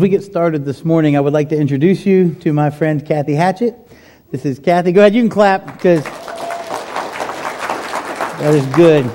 we 0.00 0.08
get 0.08 0.22
started 0.22 0.64
this 0.64 0.84
morning, 0.84 1.16
I 1.16 1.20
would 1.20 1.34
like 1.34 1.50
to 1.50 1.56
introduce 1.56 2.06
you 2.06 2.34
to 2.40 2.52
my 2.52 2.70
friend 2.70 3.04
Kathy 3.04 3.34
Hatchett. 3.34 3.76
This 4.30 4.46
is 4.46 4.58
Kathy. 4.58 4.92
Go 4.92 5.02
ahead, 5.02 5.14
you 5.14 5.20
can 5.22 5.28
clap 5.28 5.66
because 5.66 6.02
that 8.38 8.54
is 8.54 8.64
good. 8.74 9.10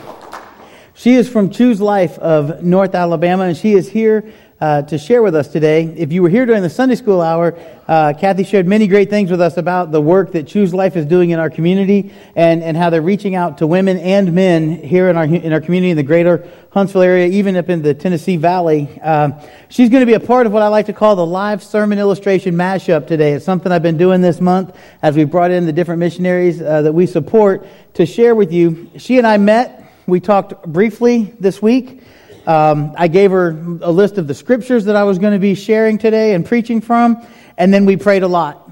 She 0.94 1.16
is 1.16 1.28
from 1.28 1.50
Choose 1.50 1.82
Life 1.82 2.20
of 2.20 2.64
North 2.64 2.94
Alabama, 2.94 3.46
and 3.46 3.58
she 3.58 3.74
is 3.74 3.90
here 3.90 4.32
uh, 4.62 4.82
to 4.84 4.98
share 4.98 5.22
with 5.22 5.36
us 5.36 5.50
today. 5.50 5.84
If 5.84 6.14
you 6.14 6.22
were 6.22 6.30
here 6.30 6.46
during 6.46 6.62
the 6.62 6.70
Sunday 6.70 6.96
school 6.96 7.22
hour, 7.22 7.60
uh, 7.88 8.14
Kathy 8.18 8.46
shared 8.46 8.66
many 8.66 8.88
great 8.88 9.10
things 9.10 9.30
with 9.30 9.42
us 9.42 9.58
about 9.58 9.92
the 9.92 10.00
work 10.00 10.32
that 10.32 10.48
Choose 10.48 10.74
Life 10.74 10.96
is 10.96 11.06
doing 11.06 11.32
in 11.32 11.40
our 11.40 11.50
community 11.50 12.14
and, 12.36 12.64
and 12.64 12.78
how 12.78 12.90
they're 12.90 13.02
reaching 13.02 13.36
out 13.36 13.58
to 13.58 13.68
women 13.68 13.98
and 13.98 14.34
men 14.34 14.82
here 14.82 15.10
in 15.10 15.18
our, 15.18 15.26
in 15.26 15.52
our 15.52 15.60
community 15.60 15.92
in 15.92 15.98
the 15.98 16.04
greater 16.04 16.48
Huntsville 16.72 17.02
area, 17.02 17.28
even 17.28 17.58
up 17.58 17.70
in 17.70 17.82
the 17.82 17.94
Tennessee 17.94 18.38
Valley. 18.38 18.88
Uh, 19.04 19.32
she's 19.68 19.90
going 19.90 20.02
to 20.02 20.06
be 20.06 20.14
a 20.14 20.20
part 20.22 20.48
of 20.48 20.54
what 20.54 20.62
I 20.62 20.70
like 20.70 20.86
to 20.86 20.94
call 20.94 21.18
the 21.18 21.26
live 21.26 21.62
sermon 21.62 22.00
illustration 22.00 22.56
mashup 22.56 23.08
today. 23.08 23.34
It's 23.34 23.46
something 23.46 23.72
I've 23.72 23.84
been 23.84 23.98
doing 23.98 24.22
this 24.22 24.40
month 24.40 24.76
as 25.02 25.18
we've 25.18 25.30
brought 25.30 25.52
in 25.52 25.66
the 25.66 25.74
different 25.74 26.00
missionaries 26.00 26.62
uh, 26.62 26.82
that 26.84 26.94
we 26.94 27.08
support 27.08 27.68
to 27.96 28.06
share 28.06 28.34
with 28.34 28.54
you. 28.54 28.90
She 28.98 29.18
and 29.18 29.28
I 29.28 29.38
met. 29.38 29.82
We 30.08 30.20
talked 30.22 30.64
briefly 30.66 31.34
this 31.40 31.62
week. 31.62 32.02
Um, 32.48 32.94
I 32.96 33.08
gave 33.08 33.32
her 33.32 33.50
a 33.82 33.92
list 33.92 34.18
of 34.18 34.28
the 34.28 34.36
scriptures 34.36 34.86
that 34.86 34.96
I 34.96 35.04
was 35.04 35.18
going 35.18 35.34
to 35.34 35.40
be 35.40 35.56
sharing 35.56 35.98
today 35.98 36.34
and 36.36 36.46
preaching 36.46 36.80
from, 36.82 37.26
and 37.58 37.74
then 37.74 37.86
we 37.86 37.98
prayed 37.98 38.24
a 38.24 38.28
lot. 38.28 38.70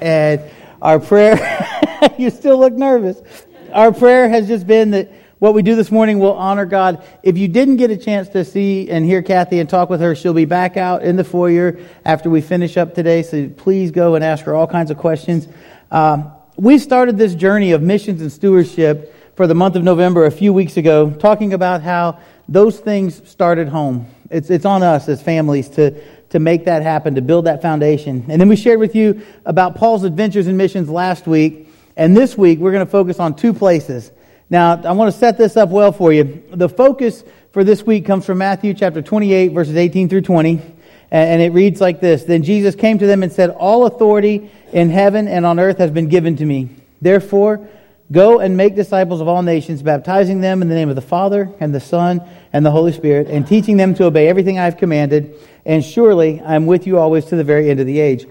and 0.00 0.40
our 0.82 0.98
prayer, 0.98 1.38
you 2.18 2.30
still 2.30 2.58
look 2.58 2.72
nervous. 2.72 3.20
Our 3.72 3.92
prayer 3.92 4.28
has 4.28 4.48
just 4.48 4.66
been 4.66 4.90
that 4.90 5.12
what 5.38 5.54
we 5.54 5.62
do 5.62 5.74
this 5.74 5.90
morning 5.90 6.18
will 6.18 6.34
honor 6.34 6.66
God. 6.66 7.02
If 7.22 7.38
you 7.38 7.48
didn't 7.48 7.76
get 7.76 7.90
a 7.90 7.96
chance 7.96 8.28
to 8.30 8.44
see 8.44 8.90
and 8.90 9.04
hear 9.04 9.22
Kathy 9.22 9.58
and 9.60 9.68
talk 9.68 9.88
with 9.88 10.00
her, 10.00 10.14
she'll 10.14 10.34
be 10.34 10.44
back 10.44 10.76
out 10.76 11.02
in 11.02 11.16
the 11.16 11.24
foyer 11.24 11.78
after 12.04 12.28
we 12.28 12.40
finish 12.40 12.76
up 12.76 12.94
today. 12.94 13.22
So 13.22 13.48
please 13.48 13.90
go 13.90 14.16
and 14.16 14.24
ask 14.24 14.44
her 14.44 14.54
all 14.54 14.66
kinds 14.66 14.90
of 14.90 14.98
questions. 14.98 15.48
Um, 15.90 16.32
we 16.56 16.78
started 16.78 17.16
this 17.16 17.34
journey 17.34 17.72
of 17.72 17.82
missions 17.82 18.20
and 18.20 18.30
stewardship 18.30 19.14
for 19.34 19.46
the 19.46 19.54
month 19.54 19.76
of 19.76 19.82
November 19.82 20.26
a 20.26 20.30
few 20.30 20.52
weeks 20.52 20.76
ago, 20.76 21.10
talking 21.10 21.54
about 21.54 21.80
how 21.80 22.18
those 22.50 22.80
things 22.80 23.26
start 23.28 23.58
at 23.58 23.68
home. 23.68 24.06
It's, 24.28 24.50
it's 24.50 24.64
on 24.64 24.82
us 24.82 25.08
as 25.08 25.22
families 25.22 25.68
to, 25.70 26.02
to 26.30 26.40
make 26.40 26.64
that 26.64 26.82
happen, 26.82 27.14
to 27.14 27.22
build 27.22 27.46
that 27.46 27.62
foundation. 27.62 28.26
And 28.28 28.40
then 28.40 28.48
we 28.48 28.56
shared 28.56 28.80
with 28.80 28.94
you 28.94 29.22
about 29.46 29.76
Paul's 29.76 30.02
adventures 30.04 30.48
and 30.48 30.58
missions 30.58 30.90
last 30.90 31.26
week. 31.26 31.68
And 31.96 32.16
this 32.16 32.36
week, 32.36 32.58
we're 32.58 32.72
going 32.72 32.84
to 32.84 32.90
focus 32.90 33.20
on 33.20 33.36
two 33.36 33.54
places. 33.54 34.10
Now, 34.50 34.82
I 34.82 34.92
want 34.92 35.12
to 35.12 35.18
set 35.18 35.38
this 35.38 35.56
up 35.56 35.70
well 35.70 35.92
for 35.92 36.12
you. 36.12 36.42
The 36.52 36.68
focus 36.68 37.22
for 37.52 37.62
this 37.62 37.84
week 37.84 38.04
comes 38.04 38.26
from 38.26 38.38
Matthew 38.38 38.74
chapter 38.74 39.00
28, 39.00 39.52
verses 39.52 39.76
18 39.76 40.08
through 40.08 40.22
20. 40.22 40.60
And 41.12 41.42
it 41.42 41.52
reads 41.52 41.80
like 41.80 42.00
this 42.00 42.24
Then 42.24 42.42
Jesus 42.42 42.74
came 42.74 42.98
to 42.98 43.06
them 43.06 43.22
and 43.22 43.32
said, 43.32 43.50
All 43.50 43.86
authority 43.86 44.50
in 44.72 44.90
heaven 44.90 45.28
and 45.28 45.46
on 45.46 45.58
earth 45.58 45.78
has 45.78 45.90
been 45.90 46.08
given 46.08 46.36
to 46.36 46.44
me. 46.44 46.68
Therefore, 47.00 47.68
Go 48.12 48.40
and 48.40 48.56
make 48.56 48.74
disciples 48.74 49.20
of 49.20 49.28
all 49.28 49.42
nations, 49.42 49.82
baptizing 49.82 50.40
them 50.40 50.62
in 50.62 50.68
the 50.68 50.74
name 50.74 50.88
of 50.88 50.96
the 50.96 51.02
Father 51.02 51.52
and 51.60 51.72
the 51.72 51.80
Son 51.80 52.20
and 52.52 52.66
the 52.66 52.70
Holy 52.70 52.92
Spirit, 52.92 53.28
and 53.28 53.46
teaching 53.46 53.76
them 53.76 53.94
to 53.94 54.04
obey 54.04 54.28
everything 54.28 54.58
I 54.58 54.64
have 54.64 54.78
commanded. 54.78 55.36
And 55.64 55.84
surely 55.84 56.40
I 56.40 56.56
am 56.56 56.66
with 56.66 56.86
you 56.86 56.98
always 56.98 57.26
to 57.26 57.36
the 57.36 57.44
very 57.44 57.70
end 57.70 57.78
of 57.78 57.86
the 57.86 58.00
age. 58.00 58.26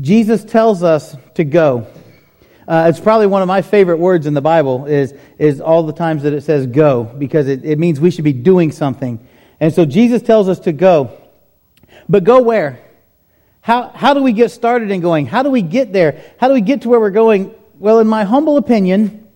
Jesus 0.00 0.44
tells 0.44 0.82
us 0.82 1.16
to 1.34 1.44
go. 1.44 1.86
Uh, 2.66 2.86
it's 2.88 3.00
probably 3.00 3.26
one 3.26 3.42
of 3.42 3.48
my 3.48 3.62
favorite 3.62 3.98
words 3.98 4.26
in 4.26 4.34
the 4.34 4.42
Bible 4.42 4.86
is, 4.86 5.14
is 5.38 5.60
all 5.60 5.82
the 5.82 5.92
times 5.92 6.22
that 6.22 6.32
it 6.32 6.42
says 6.42 6.66
go, 6.66 7.04
because 7.04 7.48
it, 7.48 7.64
it 7.64 7.78
means 7.78 8.00
we 8.00 8.10
should 8.10 8.24
be 8.24 8.32
doing 8.32 8.72
something. 8.72 9.26
And 9.60 9.72
so 9.72 9.84
Jesus 9.86 10.22
tells 10.22 10.48
us 10.48 10.60
to 10.60 10.72
go. 10.72 11.16
But 12.08 12.24
go 12.24 12.42
where? 12.42 12.80
How, 13.60 13.88
how 13.88 14.12
do 14.12 14.22
we 14.22 14.32
get 14.32 14.50
started 14.50 14.90
in 14.90 15.00
going? 15.00 15.26
How 15.26 15.42
do 15.42 15.50
we 15.50 15.62
get 15.62 15.92
there? 15.92 16.22
How 16.38 16.48
do 16.48 16.54
we 16.54 16.60
get 16.60 16.82
to 16.82 16.90
where 16.90 17.00
we're 17.00 17.10
going? 17.10 17.54
Well, 17.84 18.00
in 18.00 18.06
my 18.06 18.24
humble 18.24 18.56
opinion, 18.56 19.28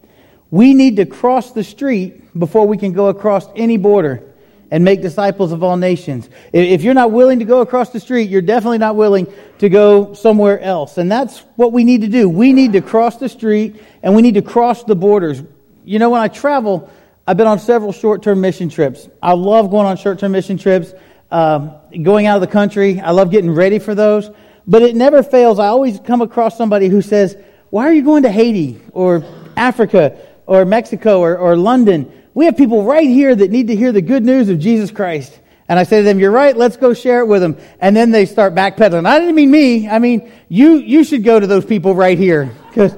we 0.50 0.72
need 0.72 0.96
to 0.96 1.04
cross 1.04 1.52
the 1.52 1.62
street 1.62 2.32
before 2.32 2.66
we 2.66 2.78
can 2.78 2.94
go 2.94 3.08
across 3.08 3.46
any 3.54 3.76
border 3.76 4.22
and 4.70 4.82
make 4.82 5.02
disciples 5.02 5.52
of 5.52 5.62
all 5.62 5.76
nations. 5.76 6.30
If 6.54 6.80
you're 6.80 6.94
not 6.94 7.12
willing 7.12 7.40
to 7.40 7.44
go 7.44 7.60
across 7.60 7.90
the 7.90 8.00
street, 8.00 8.30
you're 8.30 8.40
definitely 8.40 8.78
not 8.78 8.96
willing 8.96 9.26
to 9.58 9.68
go 9.68 10.14
somewhere 10.14 10.58
else. 10.60 10.96
And 10.96 11.12
that's 11.12 11.40
what 11.56 11.74
we 11.74 11.84
need 11.84 12.00
to 12.00 12.08
do. 12.08 12.26
We 12.26 12.54
need 12.54 12.72
to 12.72 12.80
cross 12.80 13.18
the 13.18 13.28
street 13.28 13.82
and 14.02 14.16
we 14.16 14.22
need 14.22 14.36
to 14.36 14.42
cross 14.42 14.82
the 14.82 14.96
borders. 14.96 15.42
You 15.84 15.98
know, 15.98 16.08
when 16.08 16.22
I 16.22 16.28
travel, 16.28 16.90
I've 17.26 17.36
been 17.36 17.46
on 17.46 17.58
several 17.58 17.92
short 17.92 18.22
term 18.22 18.40
mission 18.40 18.70
trips. 18.70 19.10
I 19.22 19.34
love 19.34 19.70
going 19.70 19.86
on 19.86 19.98
short 19.98 20.20
term 20.20 20.32
mission 20.32 20.56
trips, 20.56 20.94
uh, 21.30 21.80
going 22.00 22.24
out 22.24 22.36
of 22.36 22.40
the 22.40 22.46
country. 22.46 22.98
I 22.98 23.10
love 23.10 23.30
getting 23.30 23.50
ready 23.50 23.78
for 23.78 23.94
those. 23.94 24.30
But 24.66 24.80
it 24.80 24.96
never 24.96 25.22
fails. 25.22 25.58
I 25.58 25.66
always 25.66 26.00
come 26.00 26.22
across 26.22 26.56
somebody 26.56 26.88
who 26.88 27.02
says, 27.02 27.36
why 27.70 27.88
are 27.88 27.92
you 27.92 28.02
going 28.02 28.22
to 28.22 28.30
Haiti 28.30 28.80
or 28.92 29.24
Africa 29.56 30.18
or 30.46 30.64
Mexico 30.64 31.20
or, 31.20 31.36
or 31.36 31.56
London? 31.56 32.12
We 32.34 32.46
have 32.46 32.56
people 32.56 32.84
right 32.84 33.08
here 33.08 33.34
that 33.34 33.50
need 33.50 33.66
to 33.66 33.76
hear 33.76 33.92
the 33.92 34.02
good 34.02 34.24
news 34.24 34.48
of 34.48 34.58
Jesus 34.58 34.90
Christ. 34.90 35.38
And 35.68 35.78
I 35.78 35.82
say 35.82 35.98
to 35.98 36.02
them, 36.02 36.18
you're 36.18 36.30
right, 36.30 36.56
let's 36.56 36.78
go 36.78 36.94
share 36.94 37.20
it 37.20 37.26
with 37.26 37.42
them. 37.42 37.58
And 37.78 37.94
then 37.94 38.10
they 38.10 38.24
start 38.24 38.54
backpedaling. 38.54 39.06
I 39.06 39.18
didn't 39.18 39.34
mean 39.34 39.50
me. 39.50 39.88
I 39.88 39.98
mean, 39.98 40.32
you, 40.48 40.76
you 40.76 41.04
should 41.04 41.24
go 41.24 41.38
to 41.38 41.46
those 41.46 41.66
people 41.66 41.94
right 41.94 42.16
here. 42.16 42.50
Because 42.68 42.96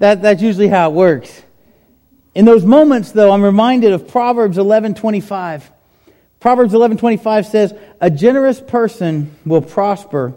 that, 0.00 0.22
that's 0.22 0.42
usually 0.42 0.68
how 0.68 0.90
it 0.90 0.94
works. 0.94 1.42
In 2.34 2.44
those 2.44 2.64
moments, 2.64 3.12
though, 3.12 3.30
I'm 3.30 3.42
reminded 3.42 3.92
of 3.92 4.08
Proverbs 4.08 4.56
11.25. 4.56 5.62
Proverbs 6.40 6.72
11.25 6.72 7.46
says, 7.46 7.74
A 8.00 8.10
generous 8.10 8.60
person 8.60 9.36
will 9.44 9.62
prosper. 9.62 10.34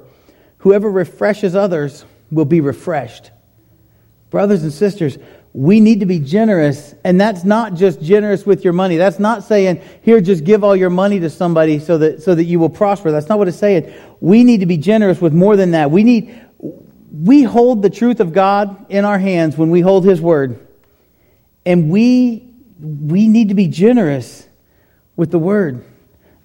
Whoever 0.60 0.90
refreshes 0.90 1.56
others 1.56 2.06
will 2.30 2.46
be 2.46 2.62
refreshed. 2.62 3.32
Brothers 4.32 4.64
and 4.64 4.72
sisters, 4.72 5.18
we 5.54 5.82
need 5.82 6.00
to 6.00 6.06
be 6.06 6.20
generous, 6.20 6.96
and 7.04 7.20
that's 7.20 7.44
not 7.44 7.74
just 7.74 8.02
generous 8.02 8.46
with 8.46 8.64
your 8.64 8.72
money. 8.72 8.96
That's 8.96 9.20
not 9.20 9.44
saying, 9.44 9.82
here, 10.02 10.22
just 10.22 10.46
give 10.46 10.64
all 10.64 10.76
your 10.76 10.90
money 10.90 11.20
to 11.20 11.30
somebody 11.30 11.80
so 11.80 11.98
that, 11.98 12.24
so 12.24 12.34
that 12.34 12.46
you 12.46 12.58
will 12.58 12.70
prosper. 12.70 13.12
That's 13.12 13.28
not 13.28 13.38
what 13.38 13.50
it's 13.50 13.58
saying. 13.58 13.94
We 14.22 14.46
need 14.46 14.62
to 14.62 14.66
be 14.66 14.78
generous 14.78 15.20
with 15.20 15.34
more 15.34 15.58
than 15.58 15.72
that. 15.72 15.92
We 15.92 16.06
need, 16.06 16.42
we 17.12 17.44
hold 17.44 17.82
the 17.82 17.90
truth 17.90 18.22
of 18.22 18.32
God 18.32 18.86
in 18.90 19.04
our 19.04 19.20
hands 19.20 19.58
when 19.58 19.70
we 19.70 19.82
hold 19.82 20.06
His 20.06 20.22
Word. 20.22 20.66
And 21.66 21.90
we, 21.90 22.50
we 22.80 23.28
need 23.28 23.50
to 23.50 23.56
be 23.56 23.68
generous 23.68 24.48
with 25.18 25.30
the 25.30 25.40
Word. 25.40 25.84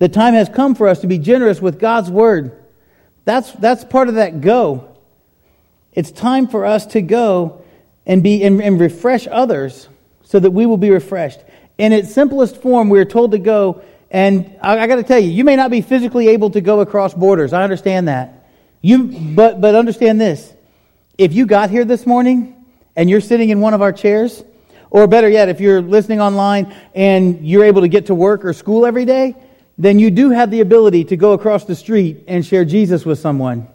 The 0.01 0.09
time 0.09 0.35
has 0.35 0.49
come 0.49 0.75
for 0.75 0.89
us 0.89 1.03
to 1.03 1.07
be 1.07 1.19
generous 1.19 1.63
with 1.63 1.79
God's 1.79 2.11
Word. 2.11 2.61
That's, 3.25 3.53
that's 3.53 3.85
part 3.85 4.09
of 4.09 4.17
that 4.17 4.41
go. 4.41 4.97
It's 5.93 6.11
time 6.11 6.49
for 6.49 6.67
us 6.67 6.87
to 6.87 7.01
go 7.01 7.63
and, 8.07 8.23
be, 8.23 8.43
and, 8.45 8.63
and 8.63 8.81
refresh 8.81 9.27
others 9.27 9.89
so 10.25 10.39
that 10.39 10.51
we 10.51 10.67
will 10.67 10.77
be 10.77 10.91
refreshed. 10.91 11.41
In 11.79 11.93
its 11.93 12.13
simplest 12.13 12.63
form, 12.63 12.89
we 12.89 12.99
are 12.99 13.05
told 13.05 13.33
to 13.33 13.39
go, 13.39 13.83
and 14.11 14.57
I, 14.63 14.79
I 14.79 14.87
got 14.87 14.97
to 14.97 15.03
tell 15.03 15.19
you, 15.19 15.31
you 15.31 15.45
may 15.45 15.57
not 15.57 15.71
be 15.71 15.81
physically 15.81 16.29
able 16.29 16.51
to 16.51 16.61
go 16.61 16.81
across 16.81 17.13
borders. 17.13 17.53
I 17.53 17.63
understand 17.63 18.09
that. 18.09 18.49
You, 18.81 19.05
but, 19.35 19.61
but 19.61 19.75
understand 19.75 20.21
this. 20.21 20.53
If 21.19 21.33
you 21.33 21.47
got 21.47 21.71
here 21.71 21.85
this 21.85 22.07
morning 22.07 22.65
and 22.95 23.11
you're 23.11 23.21
sitting 23.21 23.51
in 23.51 23.61
one 23.61 23.75
of 23.75 23.83
our 23.83 23.93
chairs, 23.93 24.45
or 24.91 25.07
better 25.07 25.29
yet, 25.29 25.49
if 25.49 25.61
you're 25.61 25.83
listening 25.83 26.21
online 26.21 26.75
and 26.95 27.47
you're 27.47 27.65
able 27.65 27.83
to 27.83 27.89
get 27.89 28.07
to 28.07 28.15
work 28.15 28.45
or 28.45 28.53
school 28.53 28.87
every 28.87 29.05
day, 29.05 29.35
then 29.77 29.99
you 29.99 30.11
do 30.11 30.31
have 30.31 30.51
the 30.51 30.61
ability 30.61 31.05
to 31.05 31.17
go 31.17 31.33
across 31.33 31.65
the 31.65 31.75
street 31.75 32.25
and 32.29 32.47
share 32.47 32.65
Jesus 32.65 33.05
with 33.05 33.19
someone. 33.19 33.69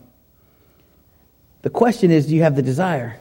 The 1.61 1.69
question 1.69 2.09
is, 2.09 2.25
do 2.25 2.35
you 2.35 2.41
have 2.41 2.55
the 2.55 2.63
desire? 2.63 3.19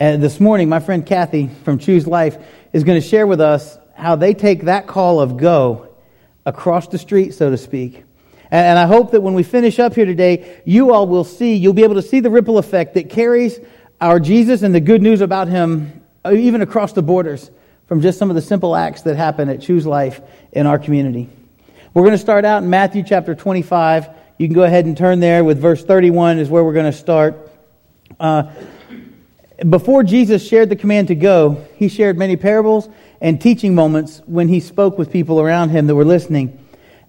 And 0.00 0.22
this 0.22 0.40
morning, 0.40 0.70
my 0.70 0.80
friend 0.80 1.04
Kathy 1.04 1.48
from 1.62 1.78
Choose 1.78 2.06
Life 2.06 2.38
is 2.72 2.84
going 2.84 2.98
to 2.98 3.06
share 3.06 3.26
with 3.26 3.38
us 3.38 3.76
how 3.94 4.16
they 4.16 4.32
take 4.32 4.62
that 4.62 4.86
call 4.86 5.20
of 5.20 5.36
go 5.36 5.88
across 6.46 6.88
the 6.88 6.96
street, 6.96 7.34
so 7.34 7.50
to 7.50 7.58
speak. 7.58 8.04
And, 8.50 8.78
I 8.78 8.86
hope 8.86 9.10
that 9.10 9.20
when 9.20 9.34
we 9.34 9.42
finish 9.42 9.78
up 9.78 9.94
here 9.94 10.06
today, 10.06 10.62
you 10.64 10.94
all 10.94 11.06
will 11.06 11.22
see, 11.22 11.54
you'll 11.54 11.74
be 11.74 11.84
able 11.84 11.96
to 11.96 12.02
see 12.02 12.20
the 12.20 12.30
ripple 12.30 12.56
effect 12.56 12.94
that 12.94 13.10
carries 13.10 13.60
our 14.00 14.18
Jesus 14.18 14.62
and 14.62 14.74
the 14.74 14.80
good 14.80 15.02
news 15.02 15.20
about 15.20 15.48
him 15.48 16.02
uh, 16.24 16.32
even 16.32 16.62
across 16.62 16.94
the 16.94 17.02
borders 17.02 17.50
from 17.86 18.00
just 18.00 18.18
some 18.18 18.30
of 18.30 18.36
the 18.36 18.42
simple 18.42 18.74
acts 18.74 19.02
that 19.02 19.16
happen 19.16 19.50
at 19.50 19.60
Choose 19.60 19.86
Life 19.86 20.22
in 20.50 20.66
our 20.66 20.78
community. 20.78 21.28
We're 21.92 22.04
going 22.04 22.12
to 22.12 22.18
start 22.18 22.46
out 22.46 22.62
in 22.62 22.70
Matthew 22.70 23.02
chapter 23.02 23.34
25. 23.34 24.08
You 24.38 24.48
can 24.48 24.54
go 24.54 24.62
ahead 24.62 24.86
and 24.86 24.96
turn 24.96 25.20
there 25.20 25.44
with 25.44 25.60
verse 25.60 25.84
31 25.84 26.38
is 26.38 26.48
where 26.48 26.64
we're 26.64 26.72
going 26.72 26.90
to 26.90 26.98
start. 26.98 27.50
Uh, 28.18 28.50
before 29.68 30.02
Jesus 30.02 30.46
shared 30.46 30.70
the 30.70 30.76
command 30.76 31.08
to 31.08 31.14
go, 31.14 31.66
he 31.76 31.88
shared 31.88 32.16
many 32.16 32.36
parables 32.36 32.88
and 33.20 33.40
teaching 33.40 33.74
moments 33.74 34.22
when 34.26 34.48
he 34.48 34.60
spoke 34.60 34.96
with 34.96 35.10
people 35.10 35.40
around 35.40 35.70
him 35.70 35.86
that 35.86 35.94
were 35.94 36.04
listening. 36.04 36.58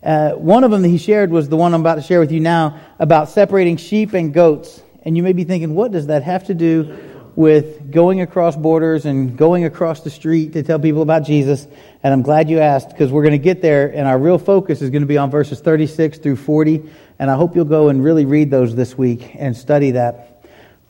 Uh, 0.04 0.32
one 0.32 0.64
of 0.64 0.72
them 0.72 0.82
that 0.82 0.90
he 0.90 0.98
shared 0.98 1.32
was 1.32 1.48
the 1.48 1.58
one 1.58 1.74
I'm 1.74 1.82
about 1.82 1.96
to 1.96 2.02
share 2.02 2.20
with 2.20 2.32
you 2.32 2.40
now 2.40 2.80
about 3.00 3.30
separating 3.30 3.78
sheep 3.78 4.14
and 4.14 4.34
goats. 4.34 4.82
And 5.04 5.16
you 5.16 5.24
may 5.24 5.34
be 5.34 5.44
thinking, 5.44 5.76
what 5.76 5.92
does 5.92 6.08
that 6.08 6.24
have 6.24 6.46
to 6.48 6.54
do 6.54 6.98
with 7.36 7.92
going 7.92 8.22
across 8.22 8.56
borders 8.56 9.06
and 9.06 9.38
going 9.38 9.66
across 9.66 10.02
the 10.02 10.10
street 10.10 10.54
to 10.54 10.64
tell 10.64 10.80
people 10.80 11.02
about 11.02 11.24
Jesus. 11.24 11.68
And 12.04 12.14
I'm 12.14 12.22
glad 12.22 12.50
you 12.50 12.60
asked 12.60 12.90
because 12.90 13.12
we're 13.12 13.24
going 13.24 13.32
to 13.32 13.38
get 13.38 13.62
there, 13.62 13.88
and 13.88 14.08
our 14.08 14.18
real 14.18 14.38
focus 14.38 14.82
is 14.82 14.90
going 14.90 15.02
to 15.02 15.08
be 15.08 15.18
on 15.18 15.32
verses 15.32 15.60
36 15.60 16.18
through 16.18 16.36
40. 16.36 16.90
And 17.20 17.32
I 17.32 17.36
hope 17.36 17.56
you'll 17.56 17.66
go 17.66 17.90
and 17.90 18.04
really 18.04 18.26
read 18.26 18.52
those 18.52 18.76
this 18.76 18.98
week 18.98 19.36
and 19.36 19.56
study 19.56 19.92
that. 19.92 20.28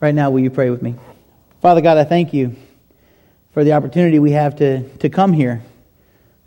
Right 0.00 0.14
now, 0.14 0.30
will 0.30 0.40
you 0.40 0.50
pray 0.50 0.68
with 0.70 0.82
me? 0.82 0.96
Father 1.62 1.80
God, 1.80 1.96
I 1.96 2.02
thank 2.02 2.34
you 2.34 2.56
for 3.52 3.62
the 3.62 3.74
opportunity 3.74 4.18
we 4.18 4.32
have 4.32 4.56
to, 4.56 4.82
to 4.98 5.08
come 5.08 5.32
here 5.32 5.62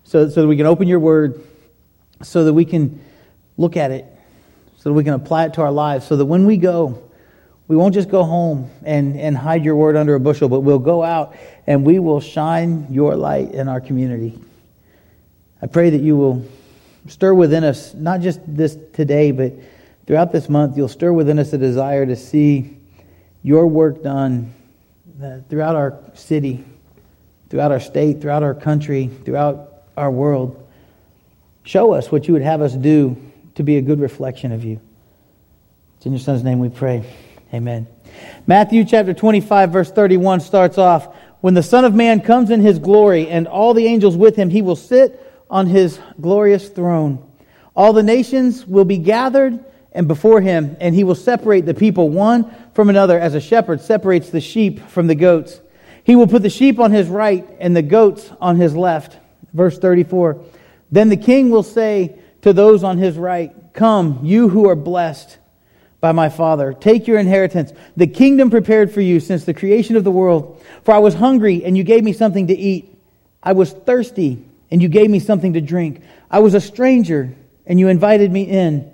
so, 0.04 0.28
so 0.28 0.42
that 0.42 0.48
we 0.50 0.58
can 0.58 0.66
open 0.66 0.90
your 0.90 1.00
word, 1.00 1.42
so 2.22 2.44
that 2.44 2.54
we 2.54 2.66
can 2.66 3.00
look 3.56 3.78
at 3.78 3.92
it, 3.92 4.06
so 4.76 4.90
that 4.90 4.94
we 4.94 5.06
can 5.06 5.14
apply 5.14 5.46
it 5.46 5.54
to 5.54 5.62
our 5.62 5.72
lives, 5.72 6.06
so 6.06 6.18
that 6.18 6.26
when 6.26 6.46
we 6.46 6.58
go, 6.58 7.02
we 7.70 7.78
won't 7.78 7.94
just 7.94 8.10
go 8.10 8.26
home 8.26 8.70
and, 8.84 9.18
and 9.18 9.38
hide 9.38 9.64
your 9.64 9.78
word 9.78 9.96
under 9.96 10.16
a 10.16 10.20
bushel, 10.20 10.50
but 10.50 10.60
we'll 10.60 10.80
go 10.80 11.02
out 11.02 11.34
and 11.66 11.86
we 11.86 11.98
will 11.98 12.20
shine 12.20 12.86
your 12.92 13.16
light 13.16 13.54
in 13.54 13.70
our 13.70 13.80
community. 13.80 14.38
I 15.62 15.68
pray 15.68 15.92
that 15.92 16.02
you 16.02 16.18
will 16.18 16.46
stir 17.08 17.34
within 17.34 17.64
us, 17.64 17.94
not 17.94 18.20
just 18.20 18.42
this 18.46 18.78
today, 18.92 19.32
but 19.32 19.54
throughout 20.08 20.34
this 20.34 20.50
month, 20.50 20.76
you'll 20.76 20.90
stir 20.90 21.14
within 21.14 21.40
us 21.40 21.54
a 21.54 21.58
desire 21.58 22.06
to 22.06 22.18
see 22.18 22.76
your 23.44 23.66
work 23.66 24.04
done 24.04 24.54
throughout 25.50 25.76
our 25.76 26.00
city, 26.14 26.64
throughout 27.50 27.72
our 27.72 27.80
state, 27.80 28.22
throughout 28.22 28.44
our 28.44 28.54
country, 28.54 29.10
throughout 29.24 29.84
our 29.96 30.12
world. 30.12 30.62
Show 31.64 31.94
us 31.94 32.12
what 32.12 32.28
you 32.28 32.34
would 32.34 32.44
have 32.44 32.62
us 32.62 32.74
do 32.74 33.16
to 33.56 33.64
be 33.64 33.78
a 33.78 33.82
good 33.82 34.00
reflection 34.00 34.52
of 34.52 34.64
you. 34.64 34.80
It's 35.98 36.06
in 36.06 36.12
your 36.12 36.20
son's 36.20 36.44
name 36.44 36.60
we 36.60 36.70
pray. 36.70 37.06
Amen. 37.54 37.88
Matthew 38.46 38.84
chapter 38.84 39.14
25, 39.14 39.72
verse 39.72 39.92
31 39.92 40.42
starts 40.42 40.78
off 40.78 41.16
When 41.42 41.54
the 41.54 41.64
Son 41.64 41.86
of 41.86 41.96
Man 41.96 42.20
comes 42.22 42.50
in 42.50 42.62
his 42.62 42.80
glory 42.80 43.30
and 43.30 43.48
all 43.48 43.74
the 43.74 43.88
angels 43.88 44.18
with 44.18 44.36
him, 44.36 44.50
he 44.50 44.62
will 44.62 44.76
sit 44.76 45.22
on 45.50 45.68
his 45.68 46.00
glorious 46.20 46.68
throne. 46.68 47.26
All 47.76 47.94
the 47.94 48.04
nations 48.04 48.66
will 48.66 48.86
be 48.86 48.98
gathered 48.98 49.64
and 49.92 50.10
before 50.10 50.42
him, 50.42 50.76
and 50.82 50.94
he 50.94 51.06
will 51.06 51.16
separate 51.16 51.66
the 51.66 51.74
people 51.74 52.10
one 52.10 52.54
from 52.76 52.90
another 52.90 53.18
as 53.18 53.34
a 53.34 53.42
shepherd 53.42 53.82
separates 53.82 54.30
the 54.30 54.42
sheep 54.42 54.82
from 54.90 55.08
the 55.08 55.16
goats. 55.16 55.62
He 56.04 56.16
will 56.16 56.28
put 56.28 56.44
the 56.44 56.50
sheep 56.50 56.78
on 56.78 56.92
his 56.92 57.08
right 57.08 57.48
and 57.60 57.76
the 57.76 57.82
goats 57.82 58.30
on 58.40 58.58
his 58.58 58.76
left. 58.76 59.18
Verse 59.54 59.80
34. 59.80 60.44
Then 60.92 61.10
the 61.10 61.18
king 61.18 61.50
will 61.50 61.64
say 61.64 62.20
to 62.42 62.54
those 62.54 62.84
on 62.84 62.98
his 62.98 63.18
right, 63.18 63.56
Come, 63.74 64.20
you 64.24 64.50
who 64.50 64.70
are 64.70 64.76
blessed 64.76 65.38
by 66.02 66.12
my 66.12 66.30
Father. 66.30 66.74
Take 66.74 67.08
your 67.08 67.18
inheritance, 67.18 67.74
the 67.96 68.08
kingdom 68.08 68.52
prepared 68.52 68.92
for 68.92 69.02
you 69.02 69.20
since 69.20 69.46
the 69.46 69.54
creation 69.54 69.96
of 69.96 70.04
the 70.04 70.12
world. 70.12 70.62
For 70.84 70.94
I 70.94 71.00
was 71.00 71.16
hungry, 71.16 71.64
and 71.64 71.76
you 71.76 71.84
gave 71.84 72.04
me 72.04 72.14
something 72.14 72.48
to 72.48 72.54
eat. 72.54 72.94
I 73.42 73.54
was 73.54 73.72
thirsty, 73.72 74.46
and 74.70 74.82
you 74.82 74.90
gave 74.90 75.10
me 75.10 75.20
something 75.20 75.54
to 75.54 75.62
drink. 75.62 76.04
I 76.30 76.40
was 76.40 76.54
a 76.54 76.62
stranger, 76.62 77.34
and 77.66 77.80
you 77.80 77.88
invited 77.88 78.32
me 78.32 78.44
in. 78.44 78.94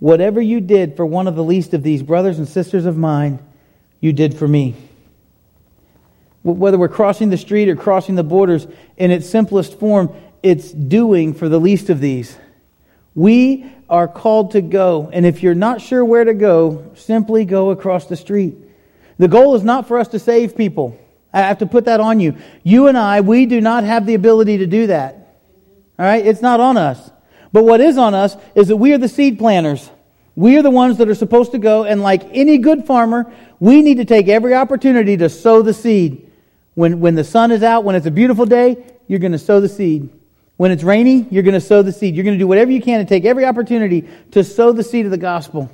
whatever 0.00 0.40
you 0.40 0.60
did 0.60 0.96
for 0.96 1.06
one 1.06 1.28
of 1.28 1.36
the 1.36 1.44
least 1.44 1.72
of 1.72 1.82
these 1.82 2.02
brothers 2.02 2.38
and 2.38 2.48
sisters 2.48 2.86
of 2.86 2.96
mine, 2.96 3.38
you 4.00 4.12
did 4.12 4.36
for 4.36 4.48
me. 4.48 4.74
Whether 6.42 6.78
we're 6.78 6.88
crossing 6.88 7.28
the 7.28 7.36
street 7.36 7.68
or 7.68 7.76
crossing 7.76 8.14
the 8.14 8.24
borders, 8.24 8.66
in 8.96 9.10
its 9.10 9.28
simplest 9.28 9.78
form, 9.78 10.12
it's 10.42 10.72
doing 10.72 11.34
for 11.34 11.48
the 11.48 11.60
least 11.60 11.90
of 11.90 12.00
these. 12.00 12.36
We 13.14 13.70
are 13.90 14.08
called 14.08 14.52
to 14.52 14.62
go. 14.62 15.10
And 15.12 15.26
if 15.26 15.42
you're 15.42 15.54
not 15.54 15.82
sure 15.82 16.04
where 16.04 16.24
to 16.24 16.32
go, 16.32 16.92
simply 16.94 17.44
go 17.44 17.70
across 17.70 18.06
the 18.06 18.16
street. 18.16 18.56
The 19.18 19.28
goal 19.28 19.54
is 19.54 19.62
not 19.62 19.86
for 19.86 19.98
us 19.98 20.08
to 20.08 20.18
save 20.18 20.56
people. 20.56 20.98
I 21.32 21.40
have 21.40 21.58
to 21.58 21.66
put 21.66 21.84
that 21.84 22.00
on 22.00 22.20
you. 22.20 22.36
You 22.62 22.86
and 22.86 22.96
I, 22.96 23.20
we 23.20 23.44
do 23.44 23.60
not 23.60 23.84
have 23.84 24.06
the 24.06 24.14
ability 24.14 24.58
to 24.58 24.66
do 24.66 24.86
that. 24.86 25.36
All 25.98 26.06
right? 26.06 26.24
It's 26.24 26.40
not 26.40 26.60
on 26.60 26.78
us. 26.78 27.10
But 27.52 27.64
what 27.64 27.80
is 27.80 27.98
on 27.98 28.14
us 28.14 28.36
is 28.54 28.68
that 28.68 28.76
we 28.76 28.92
are 28.92 28.98
the 28.98 29.08
seed 29.08 29.38
planters. 29.38 29.90
We 30.36 30.56
are 30.56 30.62
the 30.62 30.70
ones 30.70 30.98
that 30.98 31.08
are 31.08 31.14
supposed 31.14 31.52
to 31.52 31.58
go, 31.58 31.84
and 31.84 32.02
like 32.02 32.22
any 32.32 32.58
good 32.58 32.86
farmer, 32.86 33.30
we 33.58 33.82
need 33.82 33.96
to 33.96 34.04
take 34.04 34.28
every 34.28 34.54
opportunity 34.54 35.16
to 35.16 35.28
sow 35.28 35.62
the 35.62 35.74
seed. 35.74 36.30
When, 36.74 37.00
when 37.00 37.14
the 37.14 37.24
sun 37.24 37.50
is 37.50 37.62
out, 37.62 37.84
when 37.84 37.96
it's 37.96 38.06
a 38.06 38.10
beautiful 38.10 38.46
day, 38.46 38.84
you're 39.06 39.18
going 39.18 39.32
to 39.32 39.38
sow 39.38 39.60
the 39.60 39.68
seed. 39.68 40.08
When 40.56 40.70
it's 40.70 40.82
rainy, 40.82 41.26
you're 41.30 41.42
going 41.42 41.54
to 41.54 41.60
sow 41.60 41.82
the 41.82 41.92
seed. 41.92 42.14
You're 42.14 42.24
going 42.24 42.36
to 42.36 42.38
do 42.38 42.46
whatever 42.46 42.70
you 42.70 42.80
can 42.80 43.00
to 43.00 43.06
take 43.06 43.24
every 43.24 43.44
opportunity 43.44 44.08
to 44.30 44.44
sow 44.44 44.72
the 44.72 44.82
seed 44.82 45.04
of 45.04 45.10
the 45.10 45.18
gospel. 45.18 45.70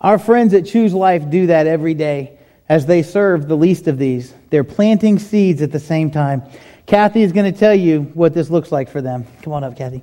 Our 0.00 0.18
friends 0.18 0.54
at 0.54 0.66
Choose 0.66 0.94
Life 0.94 1.28
do 1.30 1.48
that 1.48 1.66
every 1.66 1.94
day 1.94 2.38
as 2.68 2.86
they 2.86 3.02
serve 3.02 3.48
the 3.48 3.56
least 3.56 3.88
of 3.88 3.98
these. 3.98 4.32
They're 4.50 4.64
planting 4.64 5.18
seeds 5.18 5.62
at 5.62 5.72
the 5.72 5.80
same 5.80 6.10
time. 6.10 6.42
Kathy 6.86 7.22
is 7.22 7.32
going 7.32 7.52
to 7.52 7.58
tell 7.58 7.74
you 7.74 8.02
what 8.14 8.32
this 8.34 8.50
looks 8.50 8.70
like 8.70 8.88
for 8.88 9.00
them. 9.00 9.26
Come 9.42 9.52
on 9.52 9.64
up, 9.64 9.76
Kathy. 9.76 10.02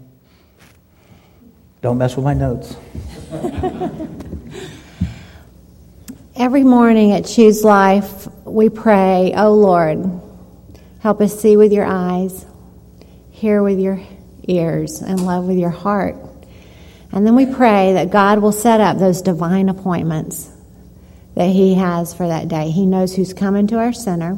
Don't 1.84 1.98
mess 1.98 2.16
with 2.16 2.24
my 2.24 2.34
notes. 2.34 2.78
Every 6.38 6.64
morning 6.64 7.12
at 7.12 7.26
Choose 7.26 7.62
Life, 7.62 8.26
we 8.46 8.70
pray, 8.70 9.34
Oh 9.36 9.52
Lord, 9.52 10.22
help 11.02 11.20
us 11.20 11.38
see 11.38 11.58
with 11.58 11.74
your 11.74 11.84
eyes, 11.84 12.46
hear 13.32 13.62
with 13.62 13.82
your 13.82 14.00
ears, 14.48 15.02
and 15.02 15.26
love 15.26 15.44
with 15.44 15.58
your 15.58 15.72
heart. 15.72 16.16
And 17.12 17.28
then 17.28 17.36
we 17.36 17.54
pray 17.54 17.92
that 17.96 18.12
God 18.12 18.40
will 18.40 18.54
set 18.54 18.80
up 18.80 18.98
those 18.98 19.22
divine 19.22 19.68
appointments 19.68 20.50
that 21.36 21.50
He 21.50 21.74
has 21.74 22.14
for 22.14 22.26
that 22.26 22.48
day. 22.48 22.72
He 22.72 22.86
knows 22.86 23.14
who's 23.14 23.34
coming 23.34 23.68
to 23.68 23.78
our 23.78 23.92
center, 23.92 24.38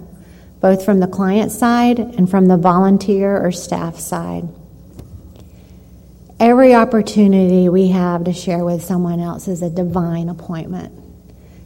both 0.62 0.84
from 0.84 1.00
the 1.00 1.06
client 1.06 1.52
side 1.52 2.00
and 2.00 2.28
from 2.28 2.48
the 2.48 2.58
volunteer 2.58 3.40
or 3.40 3.52
staff 3.52 4.00
side. 4.00 4.50
Every 6.40 6.76
opportunity 6.76 7.70
we 7.70 7.90
have 7.90 8.26
to 8.26 8.34
share 8.34 8.66
with 8.66 8.84
someone 8.84 9.22
else 9.22 9.48
is 9.48 9.62
a 9.62 9.70
divine 9.70 10.28
appointment. 10.28 10.92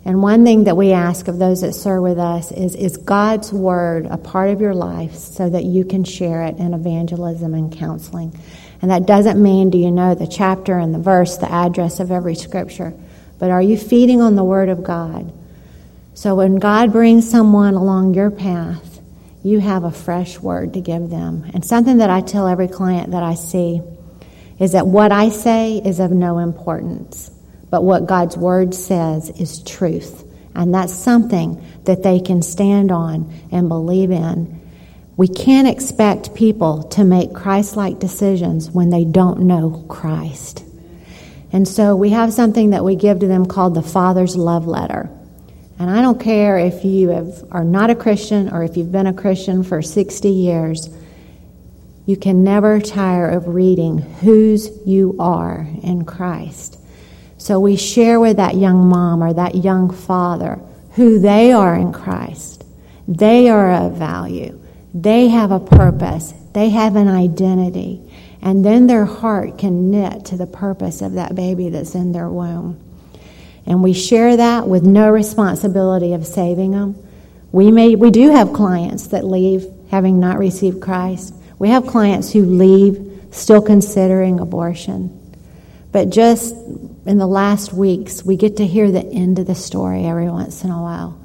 And 0.06 0.22
one 0.22 0.46
thing 0.46 0.66
that 0.66 0.78
we 0.78 0.92
ask 0.92 1.28
of 1.28 1.40
those 1.40 1.62
that 1.62 1.74
serve 1.74 2.04
with 2.04 2.20
us 2.20 2.52
is 2.52 2.76
is 2.76 2.96
God's 2.98 3.52
word 3.52 4.06
a 4.06 4.18
part 4.18 4.52
of 4.52 4.62
your 4.62 4.76
life 4.76 5.16
so 5.16 5.50
that 5.50 5.64
you 5.64 5.86
can 5.86 6.04
share 6.04 6.44
it 6.44 6.58
in 6.58 6.76
evangelism 6.76 7.56
and 7.56 7.76
counseling? 7.76 8.40
And 8.84 8.92
that 8.92 9.08
doesn't 9.08 9.42
mean 9.42 9.72
do 9.72 9.80
you 9.80 9.90
know 9.90 10.14
the 10.14 10.28
chapter 10.28 10.78
and 10.78 10.94
the 10.94 11.00
verse, 11.00 11.38
the 11.38 11.52
address 11.52 12.00
of 12.00 12.12
every 12.12 12.36
scripture, 12.36 12.94
but 13.40 13.50
are 13.50 13.62
you 13.62 13.76
feeding 13.76 14.22
on 14.22 14.36
the 14.36 14.44
word 14.44 14.70
of 14.70 14.84
God? 14.84 15.34
So 16.14 16.36
when 16.36 16.58
God 16.58 16.92
brings 16.92 17.30
someone 17.30 17.74
along 17.74 18.14
your 18.14 18.30
path, 18.30 19.02
you 19.44 19.60
have 19.60 19.84
a 19.84 19.92
fresh 19.92 20.38
word 20.38 20.76
to 20.76 20.82
give 20.82 21.10
them. 21.10 21.50
And 21.56 21.66
something 21.66 21.98
that 21.98 22.12
I 22.12 22.22
tell 22.22 22.48
every 22.48 22.68
client 22.68 23.12
that 23.12 23.24
I 23.24 23.34
see 23.34 23.82
is 24.60 24.74
that 24.74 24.88
what 24.88 25.12
I 25.12 25.30
say 25.30 25.78
is 25.78 26.00
of 26.00 26.12
no 26.12 26.40
importance. 26.40 27.32
But 27.70 27.84
what 27.84 28.08
God's 28.08 28.38
Word 28.38 28.74
says 28.74 29.30
is 29.30 29.64
truth. 29.64 30.26
And 30.56 30.74
that's 30.74 30.94
something 30.94 31.64
that 31.86 32.04
they 32.04 32.20
can 32.20 32.42
stand 32.42 32.92
on 32.92 33.34
and 33.52 33.70
believe 33.70 34.12
in. 34.12 34.60
We 35.16 35.28
can't 35.28 35.68
expect 35.68 36.34
people 36.34 36.84
to 36.84 37.04
make 37.04 37.34
Christ 37.34 37.76
like 37.76 38.00
decisions 38.00 38.72
when 38.72 38.90
they 38.90 39.06
don't 39.06 39.42
know 39.42 39.86
Christ. 39.88 40.64
And 41.52 41.68
so 41.68 41.96
we 41.96 42.10
have 42.12 42.34
something 42.34 42.72
that 42.72 42.84
we 42.84 42.96
give 42.96 43.20
to 43.20 43.28
them 43.28 43.46
called 43.46 43.76
the 43.76 43.82
Father's 43.82 44.36
Love 44.36 44.68
Letter. 44.68 45.10
And 45.78 45.90
I 45.90 46.02
don't 46.02 46.20
care 46.20 46.58
if 46.58 46.84
you 46.84 47.10
have, 47.10 47.44
are 47.52 47.64
not 47.64 47.90
a 47.90 47.96
Christian 47.96 48.50
or 48.50 48.64
if 48.64 48.76
you've 48.76 48.92
been 48.92 49.08
a 49.08 49.14
Christian 49.14 49.64
for 49.64 49.82
60 49.82 50.30
years, 50.30 50.90
you 52.10 52.18
can 52.18 52.44
never 52.44 52.82
tire 52.82 53.30
of 53.30 53.48
reading 53.48 54.00
whose 54.00 54.72
you 54.84 55.16
are 55.20 55.68
in 55.84 56.04
Christ. 56.06 56.80
So 57.38 57.60
we 57.60 57.76
share 57.76 58.20
with 58.20 58.38
that 58.38 58.56
young 58.56 58.88
mom 58.88 59.22
or 59.22 59.32
that 59.32 59.54
young 59.54 59.92
father 59.92 60.60
who 60.94 61.20
they 61.20 61.52
are 61.52 61.76
in 61.76 61.94
Christ. 61.94 62.66
They 63.08 63.48
are 63.48 63.72
of 63.86 63.98
value. 63.98 64.60
They 64.92 65.28
have 65.28 65.52
a 65.52 65.60
purpose. 65.60 66.34
They 66.54 66.70
have 66.70 66.96
an 66.96 67.08
identity. 67.10 68.02
And 68.42 68.66
then 68.66 68.88
their 68.88 69.06
heart 69.06 69.60
can 69.60 69.92
knit 69.92 70.26
to 70.26 70.36
the 70.36 70.48
purpose 70.48 71.04
of 71.04 71.14
that 71.14 71.36
baby 71.36 71.70
that's 71.70 71.94
in 71.94 72.12
their 72.12 72.30
womb. 72.30 72.80
And 73.68 73.84
we 73.84 73.94
share 73.94 74.36
that 74.36 74.68
with 74.68 74.82
no 74.82 75.12
responsibility 75.12 76.14
of 76.14 76.26
saving 76.26 76.72
them. 76.72 76.96
We 77.52 77.70
may 77.70 77.94
we 77.94 78.10
do 78.10 78.32
have 78.32 78.52
clients 78.52 79.06
that 79.10 79.26
leave 79.26 79.68
having 79.92 80.20
not 80.20 80.40
received 80.40 80.82
Christ. 80.82 81.36
We 81.60 81.70
have 81.70 81.86
clients 81.86 82.32
who 82.32 82.46
leave 82.46 83.28
still 83.32 83.62
considering 83.62 84.40
abortion. 84.40 85.16
But 85.92 86.10
just 86.10 86.56
in 87.06 87.18
the 87.18 87.28
last 87.28 87.74
weeks, 87.74 88.24
we 88.24 88.38
get 88.38 88.58
to 88.58 88.66
hear 88.66 88.92
the 88.92 89.06
end 89.06 89.40
of 89.40 89.48
the 89.48 89.56
story 89.56 90.06
every 90.06 90.30
once 90.30 90.64
in 90.64 90.72
a 90.72 90.82
while. 90.82 91.20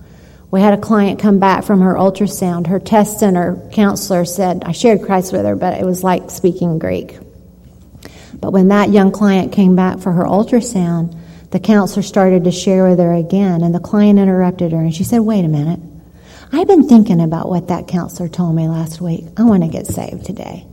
We 0.50 0.60
had 0.60 0.74
a 0.74 0.80
client 0.80 1.20
come 1.20 1.38
back 1.38 1.64
from 1.64 1.80
her 1.80 1.94
ultrasound. 1.94 2.66
Her 2.66 2.78
test 2.78 3.18
center 3.18 3.68
counselor 3.72 4.24
said, 4.24 4.62
I 4.64 4.72
shared 4.72 5.02
Christ 5.02 5.32
with 5.32 5.44
her, 5.44 5.56
but 5.56 5.80
it 5.80 5.84
was 5.84 6.04
like 6.04 6.30
speaking 6.30 6.78
Greek. 6.78 7.18
But 8.34 8.52
when 8.52 8.68
that 8.68 8.90
young 8.90 9.10
client 9.12 9.52
came 9.52 9.74
back 9.74 10.00
for 10.00 10.12
her 10.12 10.24
ultrasound, 10.24 11.18
the 11.50 11.60
counselor 11.60 12.02
started 12.02 12.44
to 12.44 12.52
share 12.52 12.88
with 12.88 12.98
her 12.98 13.14
again, 13.14 13.62
and 13.62 13.74
the 13.74 13.80
client 13.80 14.18
interrupted 14.18 14.72
her, 14.72 14.78
and 14.78 14.94
she 14.94 15.04
said, 15.04 15.20
Wait 15.20 15.44
a 15.44 15.48
minute. 15.48 15.80
I've 16.52 16.68
been 16.68 16.88
thinking 16.88 17.20
about 17.20 17.48
what 17.48 17.68
that 17.68 17.88
counselor 17.88 18.28
told 18.28 18.54
me 18.54 18.68
last 18.68 19.00
week. 19.00 19.24
I 19.36 19.44
want 19.44 19.62
to 19.62 19.68
get 19.68 19.86
saved 19.86 20.24
today. 20.24 20.66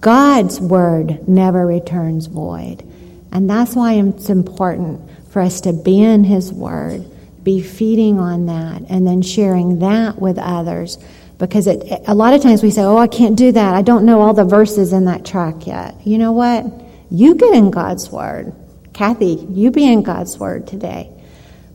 God's 0.00 0.60
word 0.60 1.28
never 1.28 1.66
returns 1.66 2.26
void. 2.26 2.84
And 3.32 3.48
that's 3.48 3.74
why 3.74 3.94
it's 3.94 4.30
important 4.30 5.08
for 5.30 5.40
us 5.40 5.60
to 5.62 5.72
be 5.72 6.02
in 6.02 6.24
His 6.24 6.52
Word, 6.52 7.04
be 7.44 7.62
feeding 7.62 8.18
on 8.18 8.46
that, 8.46 8.82
and 8.90 9.06
then 9.06 9.22
sharing 9.22 9.78
that 9.78 10.18
with 10.18 10.38
others. 10.38 10.98
Because 11.38 11.66
it, 11.66 12.02
a 12.06 12.14
lot 12.14 12.34
of 12.34 12.42
times 12.42 12.62
we 12.62 12.70
say, 12.70 12.82
Oh, 12.82 12.98
I 12.98 13.06
can't 13.06 13.36
do 13.36 13.52
that. 13.52 13.74
I 13.74 13.82
don't 13.82 14.04
know 14.04 14.20
all 14.20 14.34
the 14.34 14.44
verses 14.44 14.92
in 14.92 15.06
that 15.06 15.24
track 15.24 15.66
yet. 15.66 15.94
You 16.04 16.18
know 16.18 16.32
what? 16.32 16.66
You 17.10 17.34
get 17.34 17.54
in 17.54 17.70
God's 17.70 18.10
Word. 18.10 18.52
Kathy, 18.92 19.46
you 19.50 19.70
be 19.70 19.90
in 19.90 20.02
God's 20.02 20.36
Word 20.38 20.66
today. 20.66 21.10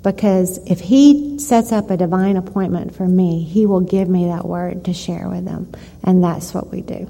Because 0.05 0.59
if 0.67 0.79
He 0.79 1.39
sets 1.39 1.71
up 1.71 1.89
a 1.89 1.97
divine 1.97 2.37
appointment 2.37 2.95
for 2.95 3.07
me, 3.07 3.43
He 3.43 3.65
will 3.65 3.81
give 3.81 4.07
me 4.07 4.27
that 4.27 4.45
word 4.45 4.85
to 4.85 4.93
share 4.93 5.27
with 5.27 5.45
them. 5.45 5.71
And 6.03 6.23
that's 6.23 6.53
what 6.53 6.71
we 6.71 6.81
do. 6.81 7.09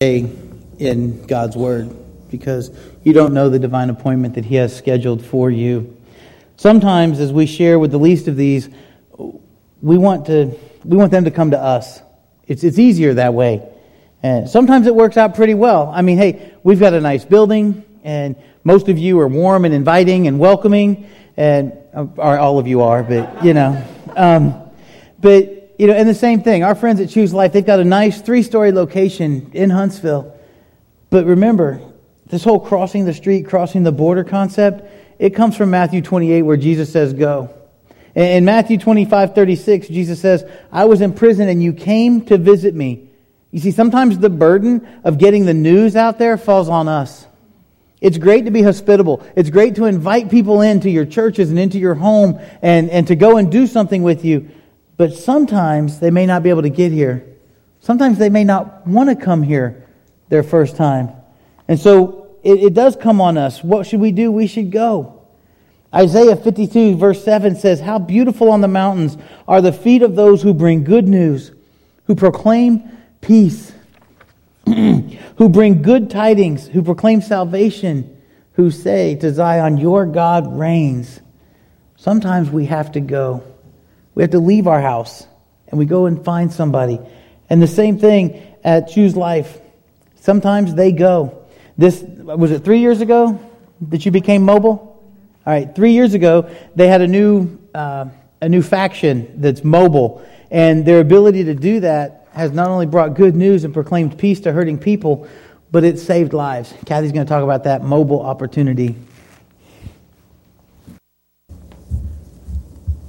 in 0.00 1.26
God's 1.26 1.56
Word 1.56 1.94
because 2.30 2.70
you 3.04 3.12
don't 3.12 3.32
know 3.32 3.48
the 3.48 3.58
divine 3.58 3.90
appointment 3.90 4.34
that 4.34 4.44
He 4.44 4.56
has 4.56 4.76
scheduled 4.76 5.24
for 5.24 5.48
you. 5.48 5.96
Sometimes, 6.56 7.20
as 7.20 7.32
we 7.32 7.46
share 7.46 7.78
with 7.78 7.92
the 7.92 7.98
least 7.98 8.26
of 8.26 8.36
these, 8.36 8.68
we 9.80 9.96
want, 9.96 10.26
to, 10.26 10.56
we 10.84 10.96
want 10.96 11.12
them 11.12 11.24
to 11.24 11.30
come 11.30 11.52
to 11.52 11.58
us. 11.58 12.00
It's, 12.48 12.64
it's 12.64 12.80
easier 12.80 13.14
that 13.14 13.34
way. 13.34 13.62
And 14.22 14.48
sometimes 14.48 14.86
it 14.86 14.94
works 14.94 15.16
out 15.16 15.34
pretty 15.34 15.54
well. 15.54 15.92
I 15.94 16.02
mean, 16.02 16.18
hey, 16.18 16.54
we've 16.62 16.80
got 16.80 16.92
a 16.94 17.00
nice 17.00 17.24
building, 17.24 17.84
and 18.02 18.36
most 18.64 18.88
of 18.88 18.98
you 18.98 19.20
are 19.20 19.28
warm 19.28 19.64
and 19.64 19.72
inviting 19.72 20.26
and 20.26 20.38
welcoming, 20.38 21.08
and 21.36 21.72
or 21.94 22.38
all 22.38 22.58
of 22.58 22.66
you 22.66 22.82
are, 22.82 23.02
but 23.02 23.44
you 23.44 23.54
know. 23.54 23.84
Um, 24.16 24.54
but 25.20 25.74
you 25.78 25.86
know, 25.86 25.94
and 25.94 26.08
the 26.08 26.14
same 26.14 26.42
thing. 26.42 26.64
Our 26.64 26.74
friends 26.74 27.00
at 27.00 27.08
Choose 27.08 27.32
Life, 27.32 27.52
they've 27.52 27.64
got 27.64 27.78
a 27.78 27.84
nice 27.84 28.20
three 28.20 28.42
story 28.42 28.72
location 28.72 29.50
in 29.54 29.70
Huntsville. 29.70 30.36
But 31.10 31.24
remember, 31.24 31.80
this 32.26 32.44
whole 32.44 32.60
crossing 32.60 33.04
the 33.04 33.14
street, 33.14 33.46
crossing 33.46 33.84
the 33.84 33.92
border 33.92 34.24
concept, 34.24 34.82
it 35.18 35.30
comes 35.30 35.56
from 35.56 35.70
Matthew 35.70 36.02
28 36.02 36.42
where 36.42 36.56
Jesus 36.56 36.92
says, 36.92 37.12
go. 37.12 37.54
In 38.14 38.44
Matthew 38.44 38.78
25, 38.78 39.34
36, 39.34 39.88
Jesus 39.88 40.20
says, 40.20 40.44
I 40.72 40.86
was 40.86 41.00
in 41.00 41.12
prison 41.12 41.48
and 41.48 41.62
you 41.62 41.72
came 41.72 42.24
to 42.26 42.36
visit 42.36 42.74
me. 42.74 43.07
You 43.50 43.60
see, 43.60 43.70
sometimes 43.70 44.18
the 44.18 44.30
burden 44.30 44.86
of 45.04 45.18
getting 45.18 45.46
the 45.46 45.54
news 45.54 45.96
out 45.96 46.18
there 46.18 46.36
falls 46.36 46.68
on 46.68 46.88
us. 46.88 47.26
It's 48.00 48.18
great 48.18 48.44
to 48.44 48.50
be 48.50 48.62
hospitable. 48.62 49.26
It's 49.34 49.50
great 49.50 49.74
to 49.76 49.86
invite 49.86 50.30
people 50.30 50.60
into 50.60 50.88
your 50.88 51.04
churches 51.04 51.50
and 51.50 51.58
into 51.58 51.78
your 51.78 51.94
home 51.94 52.40
and, 52.62 52.90
and 52.90 53.06
to 53.08 53.16
go 53.16 53.38
and 53.38 53.50
do 53.50 53.66
something 53.66 54.02
with 54.02 54.24
you. 54.24 54.50
But 54.96 55.14
sometimes 55.14 55.98
they 55.98 56.10
may 56.10 56.26
not 56.26 56.42
be 56.42 56.50
able 56.50 56.62
to 56.62 56.70
get 56.70 56.92
here. 56.92 57.24
Sometimes 57.80 58.18
they 58.18 58.28
may 58.28 58.44
not 58.44 58.86
want 58.86 59.08
to 59.08 59.16
come 59.16 59.42
here 59.42 59.88
their 60.28 60.42
first 60.42 60.76
time. 60.76 61.10
And 61.66 61.78
so 61.78 62.36
it, 62.42 62.62
it 62.62 62.74
does 62.74 62.96
come 62.96 63.20
on 63.20 63.36
us. 63.36 63.64
What 63.64 63.86
should 63.86 64.00
we 64.00 64.12
do? 64.12 64.30
We 64.30 64.46
should 64.46 64.70
go. 64.70 65.22
Isaiah 65.94 66.36
52, 66.36 66.96
verse 66.96 67.24
7 67.24 67.56
says, 67.56 67.80
How 67.80 67.98
beautiful 67.98 68.50
on 68.50 68.60
the 68.60 68.68
mountains 68.68 69.16
are 69.46 69.62
the 69.62 69.72
feet 69.72 70.02
of 70.02 70.14
those 70.14 70.42
who 70.42 70.52
bring 70.52 70.84
good 70.84 71.08
news, 71.08 71.50
who 72.04 72.14
proclaim 72.14 72.97
peace, 73.20 73.72
who 74.66 75.48
bring 75.48 75.82
good 75.82 76.10
tidings, 76.10 76.66
who 76.66 76.82
proclaim 76.82 77.20
salvation, 77.20 78.20
who 78.52 78.70
say 78.70 79.14
to 79.16 79.32
Zion, 79.32 79.78
Your 79.78 80.06
God 80.06 80.58
reigns. 80.58 81.20
Sometimes 81.96 82.50
we 82.50 82.66
have 82.66 82.92
to 82.92 83.00
go. 83.00 83.42
We 84.14 84.22
have 84.22 84.30
to 84.32 84.40
leave 84.40 84.66
our 84.66 84.80
house 84.80 85.26
and 85.68 85.78
we 85.78 85.86
go 85.86 86.06
and 86.06 86.24
find 86.24 86.52
somebody. 86.52 86.98
And 87.50 87.62
the 87.62 87.68
same 87.68 87.98
thing 87.98 88.42
at 88.64 88.88
Choose 88.88 89.16
Life. 89.16 89.60
Sometimes 90.16 90.74
they 90.74 90.92
go. 90.92 91.46
This 91.76 92.02
was 92.02 92.50
it 92.50 92.64
three 92.64 92.80
years 92.80 93.00
ago 93.00 93.38
that 93.88 94.04
you 94.04 94.10
became 94.10 94.42
mobile? 94.42 95.02
All 95.46 95.52
right, 95.52 95.72
three 95.74 95.92
years 95.92 96.14
ago 96.14 96.50
they 96.74 96.88
had 96.88 97.00
a 97.00 97.06
new 97.06 97.58
uh, 97.74 98.06
a 98.40 98.48
new 98.48 98.62
faction 98.62 99.40
that's 99.40 99.62
mobile, 99.64 100.24
and 100.50 100.84
their 100.84 101.00
ability 101.00 101.44
to 101.44 101.54
do 101.54 101.80
that 101.80 102.17
has 102.38 102.52
not 102.52 102.68
only 102.68 102.86
brought 102.86 103.14
good 103.14 103.36
news 103.36 103.64
and 103.64 103.74
proclaimed 103.74 104.16
peace 104.16 104.40
to 104.40 104.52
hurting 104.52 104.78
people, 104.78 105.28
but 105.70 105.84
it 105.84 105.98
saved 105.98 106.32
lives. 106.32 106.72
Kathy's 106.86 107.12
going 107.12 107.26
to 107.26 107.28
talk 107.28 107.42
about 107.42 107.64
that 107.64 107.82
mobile 107.82 108.22
opportunity 108.22 108.96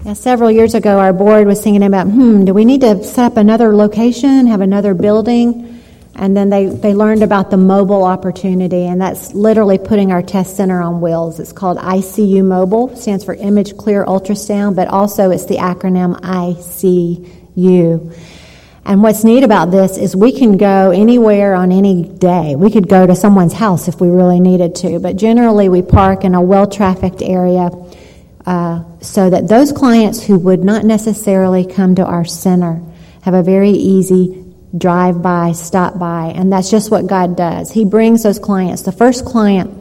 Yeah, 0.06 0.14
several 0.14 0.50
years 0.50 0.76
ago, 0.76 0.98
our 0.98 1.12
board 1.12 1.46
was 1.46 1.62
thinking 1.62 1.84
about, 1.84 2.08
hmm, 2.08 2.46
do 2.46 2.54
we 2.54 2.64
need 2.66 2.82
to 2.82 3.04
set 3.04 3.26
up 3.26 3.38
another 3.38 3.76
location, 3.76 4.48
have 4.48 4.62
another 4.62 4.94
building? 4.94 5.84
And 6.16 6.36
then 6.36 6.50
they, 6.50 6.68
they 6.68 6.94
learned 6.96 7.22
about 7.22 7.52
the 7.52 7.58
mobile 7.58 8.04
opportunity, 8.06 8.86
and 8.86 9.00
that's 9.00 9.34
literally 9.34 9.78
putting 9.78 10.12
our 10.12 10.24
test 10.24 10.56
center 10.56 10.82
on 10.82 11.02
wheels. 11.02 11.40
It's 11.40 11.52
called 11.52 11.78
ICU 11.78 12.44
Mobile, 12.44 12.96
stands 12.96 13.26
for 13.26 13.36
Image 13.36 13.78
Clear 13.78 14.06
Ultrasound, 14.06 14.76
but 14.76 14.88
also 14.88 15.32
it's 15.32 15.46
the 15.46 15.58
acronym 15.58 16.20
ICU. 16.22 18.16
And 18.90 19.04
what's 19.04 19.24
neat 19.24 19.44
about 19.44 19.70
this 19.70 20.00
is 20.00 20.16
we 20.16 20.32
can 20.32 20.58
go 20.58 20.90
anywhere 20.90 21.54
on 21.54 21.72
any 21.72 22.02
day. 22.02 22.56
We 22.56 22.72
could 22.72 22.90
go 22.90 23.06
to 23.06 23.16
someone's 23.16 23.54
house 23.54 23.88
if 23.88 24.02
we 24.02 24.08
really 24.10 24.40
needed 24.40 24.74
to, 24.78 24.98
but 24.98 25.16
generally 25.16 25.70
we 25.70 25.84
park 25.84 26.24
in 26.24 26.34
a 26.34 26.42
well 26.42 26.66
trafficked 26.66 27.22
area 27.22 27.70
uh, 28.48 28.84
so 29.00 29.30
that 29.30 29.48
those 29.48 29.72
clients 29.72 30.24
who 30.24 30.40
would 30.40 30.64
not 30.64 30.86
necessarily 30.86 31.68
come 31.68 31.94
to 31.96 32.04
our 32.04 32.26
center 32.26 32.82
have 33.22 33.36
a 33.36 33.44
very 33.44 33.70
easy 33.70 34.44
drive 34.76 35.22
by, 35.22 35.52
stop 35.52 36.00
by, 36.00 36.34
and 36.36 36.52
that's 36.52 36.72
just 36.72 36.90
what 36.90 37.06
God 37.06 37.38
does. 37.38 37.72
He 37.72 37.86
brings 37.86 38.24
those 38.24 38.40
clients. 38.40 38.82
The 38.82 38.92
first 38.92 39.24
client 39.24 39.72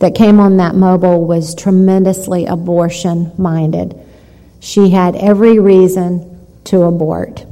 that 0.00 0.14
came 0.14 0.38
on 0.38 0.58
that 0.58 0.74
mobile 0.74 1.24
was 1.24 1.54
tremendously 1.54 2.44
abortion 2.44 3.32
minded. 3.38 3.98
She 4.60 4.90
had 4.90 5.16
every 5.16 5.58
reason 5.58 6.46
to 6.64 6.82
abort. 6.82 7.46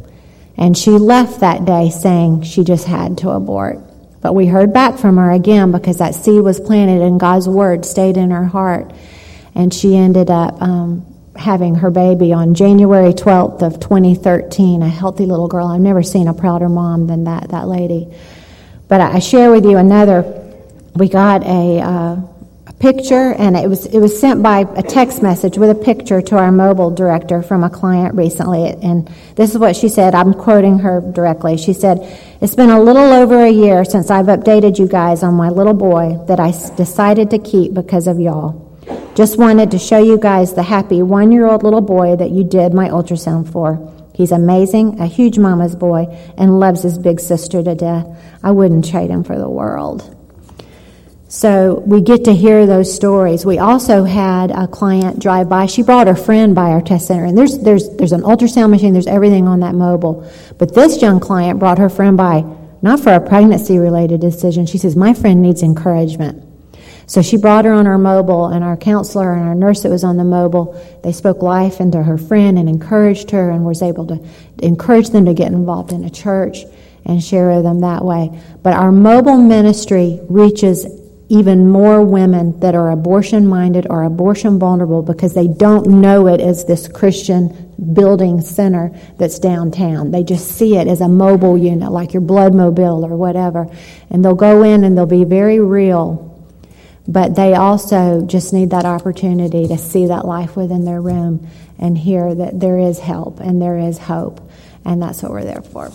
And 0.59 0.77
she 0.77 0.91
left 0.91 1.41
that 1.41 1.65
day 1.65 1.89
saying 1.91 2.43
she 2.43 2.65
just 2.65 2.87
had 2.87 3.19
to 3.19 3.31
abort. 3.31 3.79
But 4.21 4.35
we 4.35 4.47
heard 4.47 4.73
back 4.73 4.99
from 4.99 5.17
her 5.17 5.31
again 5.31 5.71
because 5.71 5.99
that 5.99 6.15
seed 6.15 6.43
was 6.43 6.59
planted 6.59 7.01
and 7.01 7.21
God's 7.21 7.49
word 7.49 7.85
stayed 7.85 8.17
in 8.17 8.33
her 8.33 8.45
heart 8.45 8.93
and 9.55 9.73
she 9.73 9.97
ended 9.97 10.31
up 10.31 10.61
um, 10.61 11.07
having 11.37 11.77
her 11.77 11.91
baby 11.91 12.33
on 12.33 12.55
January 12.55 13.13
12th 13.13 13.63
of 13.63 13.81
2013, 13.81 14.83
a 14.83 14.89
healthy 14.89 15.27
little 15.27 15.49
girl. 15.49 15.69
I've 15.69 15.81
never 15.81 16.03
seen 16.03 16.27
a 16.27 16.35
prouder 16.35 16.69
mom 16.69 17.07
than 17.07 17.25
that, 17.25 17.51
that 17.51 17.69
lady. 17.69 18.13
But 18.89 19.01
I 19.01 19.21
share 19.21 19.51
with 19.51 19.65
you 19.65 19.77
another. 19.77 20.23
We 20.95 21.09
got 21.09 21.45
a, 21.45 21.81
uh, 21.81 22.17
picture, 22.79 23.33
and 23.33 23.57
it 23.57 23.69
was 23.69 23.87
it 23.87 23.99
was 23.99 24.19
sent 24.19 24.43
by 24.43 24.61
a 24.77 24.83
text 24.83 25.23
message 25.23 25.59
with 25.59 25.71
a 25.71 25.75
picture 25.75 26.23
to 26.23 26.37
our 26.37 26.53
mobile 26.53 26.91
director 26.91 27.43
from 27.43 27.65
a 27.65 27.71
client 27.71 28.15
recently. 28.15 28.69
And 28.69 29.11
this 29.35 29.51
is 29.51 29.59
what 29.59 29.77
she 29.77 29.89
said. 29.89 30.15
I'm 30.15 30.33
quoting 30.33 30.79
her 30.81 31.01
directly. 31.01 31.57
She 31.57 31.73
said, 31.73 32.07
"It's 32.41 32.55
been 32.55 32.71
a 32.71 32.81
little 32.81 33.13
over 33.13 33.45
a 33.45 33.51
year 33.51 33.85
since 33.85 34.11
I've 34.11 34.27
updated 34.27 34.79
you 34.79 34.87
guys 34.87 35.23
on 35.23 35.35
my 35.35 35.49
little 35.49 35.75
boy 35.75 36.19
that 36.27 36.39
I 36.41 36.53
decided 36.77 37.31
to 37.31 37.39
keep 37.39 37.75
because 37.75 38.07
of 38.07 38.21
y'all." 38.21 38.69
Just 39.15 39.39
wanted 39.39 39.73
to 39.73 39.79
show 39.79 39.99
you 39.99 40.17
guys 40.17 40.53
the 40.53 40.63
happy 40.63 41.03
one 41.03 41.33
year 41.33 41.47
old 41.47 41.63
little 41.65 41.81
boy 41.81 42.17
that 42.17 42.31
you 42.31 42.45
did 42.45 42.73
my 42.73 42.89
ultrasound 42.89 43.49
for. 43.49 43.81
He's 44.15 44.33
amazing, 44.33 45.01
a 45.01 45.07
huge 45.07 45.39
mama's 45.39 45.77
boy, 45.77 46.09
and 46.37 46.59
loves 46.59 46.83
his 46.83 46.99
big 46.99 47.21
sister 47.21 47.63
to 47.63 47.75
death. 47.75 48.07
I 48.43 48.51
wouldn't 48.51 48.89
trade 48.89 49.11
him 49.11 49.25
for 49.25 49.39
the 49.39 49.49
world. 49.49 50.15
So 51.31 51.83
we 51.87 52.01
get 52.01 52.25
to 52.25 52.35
hear 52.35 52.65
those 52.65 52.93
stories. 52.93 53.45
We 53.45 53.59
also 53.59 54.05
had 54.05 54.51
a 54.51 54.67
client 54.67 55.19
drive 55.19 55.51
by. 55.51 55.67
She 55.67 55.83
brought 55.83 56.07
her 56.07 56.17
friend 56.17 56.55
by 56.55 56.71
our 56.71 56.81
test 56.81 57.07
center, 57.07 57.27
and 57.27 57.37
there's 57.37 57.59
there's 57.59 57.95
there's 57.97 58.13
an 58.13 58.23
ultrasound 58.23 58.71
machine. 58.71 58.95
There's 58.95 59.07
everything 59.07 59.47
on 59.47 59.61
that 59.61 59.75
mobile. 59.75 60.27
But 60.57 60.75
this 60.75 61.03
young 61.03 61.21
client 61.21 61.59
brought 61.59 61.77
her 61.77 61.91
friend 61.91 62.17
by 62.17 62.45
not 62.81 63.01
for 63.01 63.13
a 63.13 63.21
pregnancy 63.21 63.79
related 63.79 64.23
decision. 64.23 64.65
She 64.65 64.79
says 64.79 64.97
my 64.97 65.13
friend 65.13 65.43
needs 65.43 65.63
encouragement. 65.63 66.45
So 67.07 67.21
she 67.21 67.37
brought 67.37 67.67
her 67.67 67.73
on 67.73 67.87
our 67.87 67.99
mobile, 67.99 68.47
and 68.47 68.65
our 68.65 68.79
counselor 68.79 69.35
and 69.35 69.47
our 69.47 69.55
nurse 69.55 69.83
that 69.83 69.91
was 69.91 70.05
on 70.05 70.17
the 70.17 70.25
mobile, 70.25 70.81
they 71.03 71.13
spoke 71.13 71.43
life 71.43 71.81
into 71.81 72.03
her 72.03 72.17
friend 72.17 72.59
and 72.59 72.71
encouraged 72.71 73.31
her 73.33 73.51
and 73.51 73.67
was 73.67 73.83
able 73.83 74.07
to 74.07 74.27
encourage 74.63 75.11
them 75.11 75.27
to 75.27 75.35
get 75.35 75.53
involved 75.53 75.93
in 75.93 76.05
a 76.05 76.11
church 76.11 76.65
and 77.05 77.23
share 77.23 77.55
with 77.55 77.65
them 77.65 77.81
that 77.81 78.03
way. 78.03 78.39
But 78.63 78.75
our 78.75 78.93
mobile 78.93 79.39
ministry 79.39 80.21
reaches 80.29 80.87
even 81.31 81.69
more 81.69 82.03
women 82.03 82.59
that 82.61 82.75
are 82.75 82.91
abortion 82.91 83.47
minded 83.47 83.87
or 83.91 84.03
abortion 84.03 84.59
vulnerable 84.59 85.03
because 85.03 85.35
they 85.35 85.47
don't 85.47 85.87
know 85.87 86.27
it 86.27 86.41
as 86.41 86.65
this 86.65 86.89
Christian 86.89 87.75
building 87.93 88.41
center 88.41 88.91
that's 89.19 89.39
downtown. 89.39 90.11
They 90.11 90.23
just 90.23 90.49
see 90.49 90.77
it 90.77 90.89
as 90.89 91.03
a 91.03 91.09
mobile 91.09 91.59
unit, 91.59 91.93
like 91.93 92.15
your 92.15 92.23
blood 92.23 92.55
mobile 92.55 93.05
or 93.05 93.15
whatever. 93.15 93.67
And 94.09 94.25
they'll 94.25 94.35
go 94.35 94.63
in 94.63 94.85
and 94.85 94.97
they'll 94.97 95.07
be 95.07 95.25
very 95.25 95.61
real. 95.61 96.25
But 97.07 97.37
they 97.37 97.55
also 97.55 98.25
just 98.27 98.53
need 98.55 98.71
that 98.71 98.87
opportunity 98.87 99.69
to 99.69 99.77
see 99.77 100.07
that 100.07 100.25
life 100.25 100.57
within 100.57 100.85
their 100.85 101.01
room 101.01 101.47
and 101.79 101.97
hear 101.97 102.35
that 102.35 102.59
there 102.59 102.79
is 102.79 102.99
help 102.99 103.41
and 103.41 103.61
there 103.61 103.79
is 103.79 103.99
hope. 103.99 104.41
And 104.85 105.03
that's 105.03 105.23
what 105.23 105.33
we're 105.33 105.45
there 105.45 105.63
for. 105.63 105.89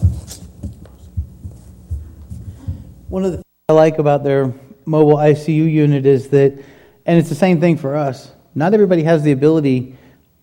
One 3.10 3.25
of 3.25 3.32
the 3.32 3.38
things 3.38 3.46
I 3.70 3.74
like 3.74 3.98
about 4.00 4.24
their 4.24 4.54
mobile 4.86 5.18
ICU 5.18 5.72
unit 5.72 6.06
is 6.06 6.30
that, 6.30 6.54
and 7.06 7.20
it's 7.20 7.30
the 7.30 7.36
same 7.36 7.60
thing 7.60 7.78
for 7.78 7.96
us, 7.96 8.32
not 8.56 8.74
everybody 8.74 9.04
has 9.04 9.24
the 9.24 9.32
ability 9.32 9.96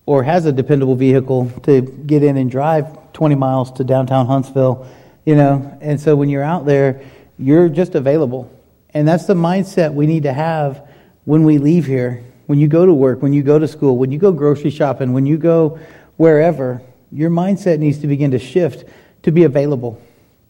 or 0.05 0.23
has 0.23 0.45
a 0.45 0.51
dependable 0.51 0.95
vehicle 0.95 1.51
to 1.63 1.81
get 1.81 2.23
in 2.23 2.37
and 2.37 2.51
drive 2.51 3.13
20 3.13 3.35
miles 3.35 3.71
to 3.73 3.83
downtown 3.83 4.25
Huntsville, 4.25 4.87
you 5.25 5.35
know, 5.35 5.77
and 5.81 5.99
so 5.99 6.15
when 6.15 6.29
you're 6.29 6.43
out 6.43 6.65
there, 6.65 7.01
you're 7.37 7.69
just 7.69 7.95
available. 7.95 8.51
And 8.93 9.07
that's 9.07 9.25
the 9.25 9.33
mindset 9.33 9.93
we 9.93 10.05
need 10.05 10.23
to 10.23 10.33
have 10.33 10.87
when 11.25 11.43
we 11.43 11.57
leave 11.57 11.85
here, 11.85 12.23
when 12.47 12.59
you 12.59 12.67
go 12.67 12.85
to 12.85 12.93
work, 12.93 13.21
when 13.21 13.33
you 13.33 13.43
go 13.43 13.59
to 13.59 13.67
school, 13.67 13.97
when 13.97 14.11
you 14.11 14.19
go 14.19 14.31
grocery 14.31 14.71
shopping, 14.71 15.13
when 15.13 15.25
you 15.25 15.37
go 15.37 15.79
wherever, 16.17 16.81
your 17.11 17.29
mindset 17.29 17.79
needs 17.79 17.99
to 17.99 18.07
begin 18.07 18.31
to 18.31 18.39
shift 18.39 18.85
to 19.23 19.31
be 19.31 19.43
available. 19.43 20.01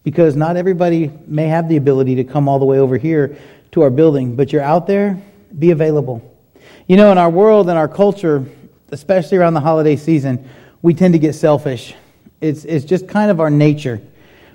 Because 0.02 0.34
not 0.34 0.56
everybody 0.56 1.12
may 1.26 1.46
have 1.46 1.68
the 1.68 1.76
ability 1.76 2.16
to 2.16 2.24
come 2.24 2.48
all 2.48 2.58
the 2.58 2.64
way 2.64 2.78
over 2.78 2.96
here 2.96 3.36
to 3.72 3.82
our 3.82 3.90
building, 3.90 4.36
but 4.36 4.52
you're 4.52 4.62
out 4.62 4.86
there, 4.86 5.20
be 5.58 5.70
available. 5.70 6.22
You 6.86 6.96
know, 6.96 7.10
in 7.10 7.18
our 7.18 7.30
world 7.30 7.68
and 7.68 7.78
our 7.78 7.88
culture, 7.88 8.44
especially 8.90 9.38
around 9.38 9.54
the 9.54 9.60
holiday 9.60 9.96
season, 9.96 10.48
we 10.82 10.92
tend 10.92 11.14
to 11.14 11.18
get 11.18 11.34
selfish. 11.34 11.94
It's, 12.40 12.64
it's 12.64 12.84
just 12.84 13.08
kind 13.08 13.30
of 13.30 13.40
our 13.40 13.48
nature. 13.48 14.02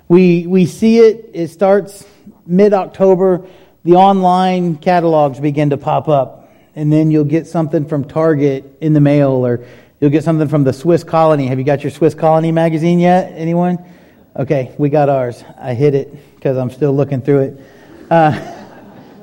We, 0.06 0.46
we 0.46 0.66
see 0.66 0.98
it, 0.98 1.30
it 1.34 1.48
starts 1.48 2.06
mid 2.46 2.72
October, 2.72 3.44
the 3.84 3.94
online 3.94 4.76
catalogs 4.76 5.40
begin 5.40 5.70
to 5.70 5.76
pop 5.76 6.08
up. 6.08 6.52
And 6.76 6.92
then 6.92 7.10
you'll 7.10 7.24
get 7.24 7.48
something 7.48 7.86
from 7.86 8.04
Target 8.04 8.78
in 8.80 8.92
the 8.92 9.00
mail, 9.00 9.44
or 9.44 9.64
you'll 10.00 10.10
get 10.10 10.22
something 10.22 10.46
from 10.46 10.62
the 10.62 10.72
Swiss 10.72 11.02
Colony. 11.02 11.48
Have 11.48 11.58
you 11.58 11.64
got 11.64 11.82
your 11.82 11.90
Swiss 11.90 12.14
Colony 12.14 12.52
magazine 12.52 13.00
yet? 13.00 13.32
Anyone? 13.34 13.84
Okay, 14.36 14.76
we 14.78 14.90
got 14.90 15.08
ours. 15.08 15.42
I 15.58 15.74
hid 15.74 15.96
it 15.96 16.36
because 16.36 16.56
I'm 16.56 16.70
still 16.70 16.92
looking 16.94 17.20
through 17.20 17.40
it. 17.40 17.60
Uh, 18.08 18.54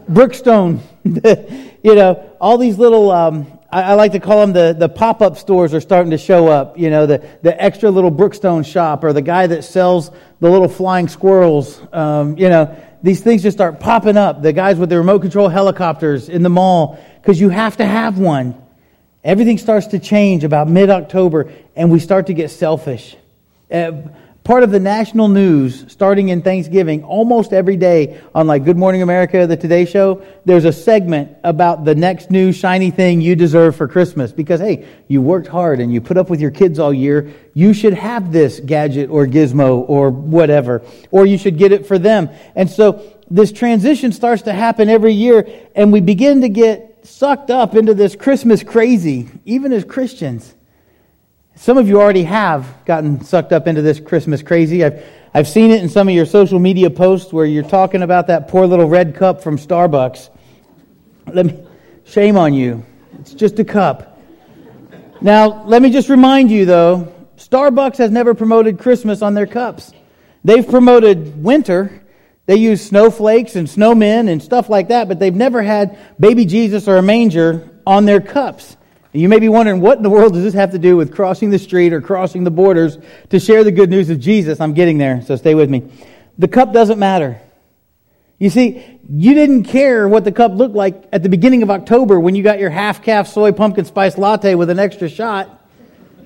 Brookstone, 0.10 0.80
you 1.84 1.96
know, 1.96 2.32
all 2.40 2.58
these 2.58 2.78
little, 2.78 3.12
um, 3.12 3.60
I, 3.72 3.82
I, 3.82 3.94
like 3.94 4.12
to 4.12 4.20
call 4.20 4.42
them 4.42 4.54
the, 4.54 4.76
the 4.78 4.90
pop 4.90 5.22
up 5.22 5.38
stores 5.38 5.74
are 5.74 5.82
starting 5.82 6.12
to 6.12 6.18
show 6.18 6.48
up. 6.48 6.78
You 6.78 6.90
know, 6.90 7.06
the, 7.06 7.28
the 7.42 7.62
extra 7.62 7.90
little 7.90 8.12
Brookstone 8.12 8.66
shop 8.66 9.04
or 9.04 9.14
the 9.14 9.22
guy 9.22 9.48
that 9.48 9.64
sells 9.64 10.12
the 10.40 10.50
little 10.50 10.68
flying 10.68 11.08
squirrels. 11.08 11.82
Um, 11.92 12.38
you 12.38 12.50
know, 12.50 12.76
these 13.02 13.22
things 13.22 13.44
just 13.44 13.58
start 13.58 13.80
popping 13.80 14.18
up. 14.18 14.42
The 14.42 14.54
guys 14.54 14.78
with 14.78 14.90
the 14.90 14.98
remote 14.98 15.20
control 15.20 15.50
helicopters 15.50 16.30
in 16.30 16.44
the 16.44 16.50
mall, 16.50 17.00
because 17.22 17.40
you 17.40 17.50
have 17.50 17.78
to 17.78 17.86
have 17.86 18.20
one. 18.20 18.62
Everything 19.24 19.58
starts 19.58 19.88
to 19.88 20.00
change 20.00 20.44
about 20.44 20.68
mid 20.68 20.92
October, 20.92 21.52
and 21.76 21.92
we 21.92 22.00
start 22.00 22.28
to 22.28 22.34
get 22.34 22.52
selfish. 22.52 23.16
Uh, 23.72 23.92
part 24.46 24.62
of 24.62 24.70
the 24.70 24.80
national 24.80 25.28
news 25.28 25.92
starting 25.92 26.30
in 26.30 26.44
Thanksgiving 26.44 27.04
almost 27.04 27.52
every 27.52 27.76
day 27.76 28.22
on 28.36 28.46
like 28.46 28.64
Good 28.64 28.78
Morning 28.78 29.02
America, 29.02 29.48
the 29.48 29.58
Today 29.58 29.86
Show. 29.86 30.24
There's 30.46 30.66
a 30.66 30.72
segment 30.72 31.36
about 31.44 31.84
the 31.84 31.96
next 31.96 32.30
new 32.30 32.54
shiny 32.54 32.92
thing 32.92 33.22
you 33.22 33.36
deserve 33.36 33.76
for 33.76 33.88
Christmas 33.88 34.32
because 34.32 34.60
hey, 34.60 34.88
you 35.08 35.20
worked 35.24 35.48
hard 35.48 35.80
and 35.80 35.92
you 35.92 36.00
put 36.00 36.16
up 36.16 36.30
with 36.30 36.40
your 36.40 36.52
kids 36.52 36.78
all 36.78 36.94
year. 36.94 37.34
You 37.56 37.74
should 37.74 37.94
have 37.96 38.32
this 38.32 38.60
gadget 38.60 39.10
or 39.10 39.26
gizmo 39.26 39.84
or 39.90 40.12
whatever, 40.12 40.84
or 41.10 41.26
you 41.26 41.40
should 41.40 41.58
get 41.58 41.72
it 41.72 41.88
for 41.88 41.98
them. 41.98 42.30
And 42.56 42.70
so 42.70 43.20
this 43.32 43.52
transition 43.52 44.12
starts 44.12 44.44
to 44.44 44.54
happen 44.54 44.90
every 44.90 45.14
year 45.14 45.48
and 45.74 45.92
we 45.92 46.02
begin 46.02 46.42
to 46.42 46.50
get 46.50 47.00
sucked 47.08 47.50
up 47.50 47.76
into 47.76 47.96
this 47.96 48.16
Christmas 48.16 48.62
crazy, 48.62 49.28
even 49.44 49.74
as 49.74 49.84
Christians. 49.84 50.55
Some 51.56 51.78
of 51.78 51.88
you 51.88 52.02
already 52.02 52.24
have 52.24 52.84
gotten 52.86 53.24
sucked 53.24 53.54
up 53.54 53.66
into 53.66 53.82
this 53.82 54.00
Christmas 54.00 54.42
crazy. 54.42 54.84
I've, 54.84 55.06
I've 55.34 55.48
seen 55.48 55.72
it 55.72 55.82
in 55.82 55.88
some 55.88 56.10
of 56.10 56.14
your 56.14 56.26
social 56.26 56.60
media 56.60 56.90
posts 56.90 57.32
where 57.32 57.46
you're 57.46 57.64
talking 57.64 58.02
about 58.02 58.28
that 58.28 58.50
poor 58.50 58.68
little 58.68 58.88
red 58.88 59.16
cup 59.16 59.42
from 59.42 59.58
Starbucks. 59.58 60.30
Let 61.28 61.46
me, 61.46 61.66
shame 62.04 62.38
on 62.38 62.54
you. 62.54 62.86
It's 63.20 63.34
just 63.34 63.58
a 63.60 63.64
cup. 63.64 64.20
Now, 65.22 65.64
let 65.64 65.82
me 65.82 65.92
just 65.92 66.10
remind 66.10 66.52
you 66.52 66.66
though, 66.66 67.14
Starbucks 67.38 67.98
has 67.98 68.12
never 68.12 68.34
promoted 68.34 68.78
Christmas 68.78 69.22
on 69.22 69.34
their 69.34 69.48
cups. 69.48 69.94
They've 70.44 70.68
promoted 70.68 71.42
winter. 71.42 72.04
They 72.48 72.58
use 72.58 72.86
snowflakes 72.86 73.56
and 73.56 73.68
snowmen 73.68 74.30
and 74.30 74.44
stuff 74.44 74.70
like 74.70 74.90
that, 74.90 75.08
but 75.08 75.20
they've 75.20 75.34
never 75.34 75.64
had 75.64 75.98
baby 76.20 76.46
Jesus 76.46 76.88
or 76.88 76.98
a 76.98 77.02
manger 77.02 77.70
on 77.88 78.06
their 78.06 78.20
cups. 78.20 78.76
You 79.16 79.30
may 79.30 79.40
be 79.40 79.48
wondering, 79.48 79.80
what 79.80 79.96
in 79.96 80.04
the 80.04 80.10
world 80.10 80.34
does 80.34 80.44
this 80.44 80.54
have 80.56 80.72
to 80.72 80.78
do 80.78 80.98
with 80.98 81.16
crossing 81.16 81.50
the 81.50 81.58
street 81.58 81.94
or 81.94 82.02
crossing 82.02 82.44
the 82.44 82.52
borders 82.52 82.98
to 83.30 83.40
share 83.40 83.64
the 83.64 83.72
good 83.72 83.90
news 83.90 84.10
of 84.10 84.20
Jesus? 84.20 84.60
I'm 84.60 84.74
getting 84.74 84.98
there, 84.98 85.22
so 85.22 85.38
stay 85.38 85.56
with 85.56 85.70
me. 85.70 85.90
The 86.38 86.50
cup 86.50 86.74
doesn't 86.74 87.00
matter. 87.00 87.40
You 88.40 88.50
see, 88.50 89.00
you 89.10 89.34
didn't 89.34 89.64
care 89.64 90.10
what 90.10 90.26
the 90.26 90.34
cup 90.34 90.52
looked 90.52 90.76
like 90.76 91.08
at 91.14 91.24
the 91.24 91.30
beginning 91.30 91.64
of 91.64 91.72
October 91.72 92.20
when 92.20 92.36
you 92.36 92.44
got 92.44 92.60
your 92.60 92.70
half 92.70 93.04
caf 93.04 93.30
soy 93.30 93.54
pumpkin 93.54 93.86
spice 93.86 94.18
latte 94.18 94.54
with 94.56 94.70
an 94.70 94.80
extra 94.80 95.08
shot. 95.08 95.66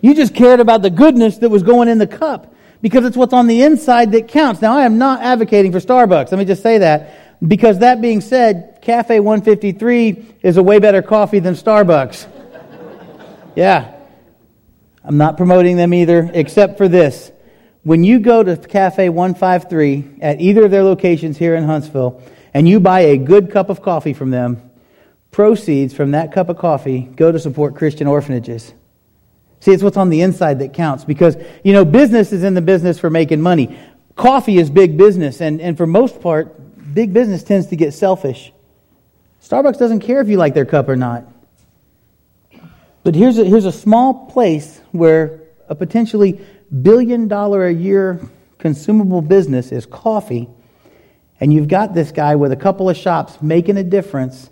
You 0.02 0.16
just 0.16 0.34
cared 0.34 0.60
about 0.60 0.82
the 0.82 0.90
goodness 0.90 1.38
that 1.38 1.50
was 1.50 1.62
going 1.62 1.90
in 1.90 2.00
the 2.00 2.08
cup 2.08 2.56
because 2.82 3.06
it's 3.06 3.16
what's 3.16 3.34
on 3.34 3.46
the 3.46 3.62
inside 3.62 4.14
that 4.14 4.30
counts. 4.30 4.64
Now, 4.64 4.76
I 4.76 4.86
am 4.86 4.98
not 4.98 5.22
advocating 5.22 5.72
for 5.72 5.80
Starbucks. 5.80 6.32
Let 6.32 6.40
me 6.40 6.46
just 6.46 6.64
say 6.64 6.80
that. 6.80 7.38
Because 7.48 7.80
that 7.80 8.02
being 8.02 8.20
said, 8.20 8.80
Cafe 8.82 9.20
153 9.20 10.38
is 10.42 10.58
a 10.58 10.64
way 10.64 10.80
better 10.80 11.04
coffee 11.04 11.40
than 11.40 11.54
Starbucks. 11.54 12.39
Yeah. 13.60 13.94
I'm 15.04 15.18
not 15.18 15.36
promoting 15.36 15.76
them 15.76 15.94
either, 15.94 16.32
except 16.34 16.78
for 16.78 16.88
this. 16.88 17.30
When 17.84 18.06
you 18.06 18.20
go 18.20 18.42
to 18.42 18.56
Cafe 18.56 19.10
153 19.10 20.20
at 20.22 20.40
either 20.40 20.64
of 20.64 20.72
their 20.72 20.84
locations 20.84 21.38
here 21.38 21.56
in 21.56 21.66
Huntsville 21.66 22.24
and 22.54 22.70
you 22.70 22.80
buy 22.80 23.02
a 23.02 23.18
good 23.18 23.52
cup 23.52 23.70
of 23.70 23.82
coffee 23.82 24.14
from 24.14 24.32
them, 24.32 24.72
proceeds 25.32 25.94
from 25.94 26.12
that 26.12 26.32
cup 26.32 26.48
of 26.48 26.58
coffee 26.58 27.02
go 27.02 27.34
to 27.34 27.38
support 27.38 27.76
Christian 27.76 28.08
orphanages. 28.08 28.74
See, 29.60 29.74
it's 29.74 29.84
what's 29.84 29.98
on 29.98 30.10
the 30.10 30.22
inside 30.22 30.60
that 30.60 30.72
counts 30.72 31.04
because, 31.04 31.36
you 31.62 31.74
know, 31.74 31.84
business 31.84 32.32
is 32.32 32.46
in 32.46 32.54
the 32.54 32.62
business 32.62 32.98
for 32.98 33.10
making 33.10 33.42
money. 33.42 33.78
Coffee 34.16 34.58
is 34.58 34.70
big 34.70 34.96
business, 34.96 35.42
and, 35.42 35.60
and 35.60 35.76
for 35.76 35.86
most 35.86 36.22
part, 36.22 36.56
big 36.94 37.12
business 37.12 37.44
tends 37.44 37.68
to 37.68 37.76
get 37.76 37.94
selfish. 37.94 38.54
Starbucks 39.44 39.78
doesn't 39.78 40.00
care 40.00 40.22
if 40.22 40.30
you 40.30 40.38
like 40.38 40.54
their 40.54 40.66
cup 40.66 40.88
or 40.88 40.96
not. 40.96 41.26
But 43.04 43.16
here's 43.16 43.38
a, 43.38 43.46
here's 43.46 43.66
a 43.66 43.72
small 43.72 44.28
place 44.28 44.82
where 44.92 45.42
a 45.68 45.76
potentially 45.76 46.42
billion 46.82 47.28
dollar 47.28 47.68
a 47.68 47.74
year 47.74 48.20
consumable 48.58 49.22
business 49.22 49.72
is 49.72 49.86
coffee, 49.86 50.50
and 51.40 51.54
you've 51.54 51.68
got 51.68 51.94
this 51.94 52.12
guy 52.12 52.36
with 52.36 52.52
a 52.52 52.58
couple 52.58 52.90
of 52.90 52.98
shops 52.98 53.42
making 53.42 53.78
a 53.78 53.84
difference 53.84 54.50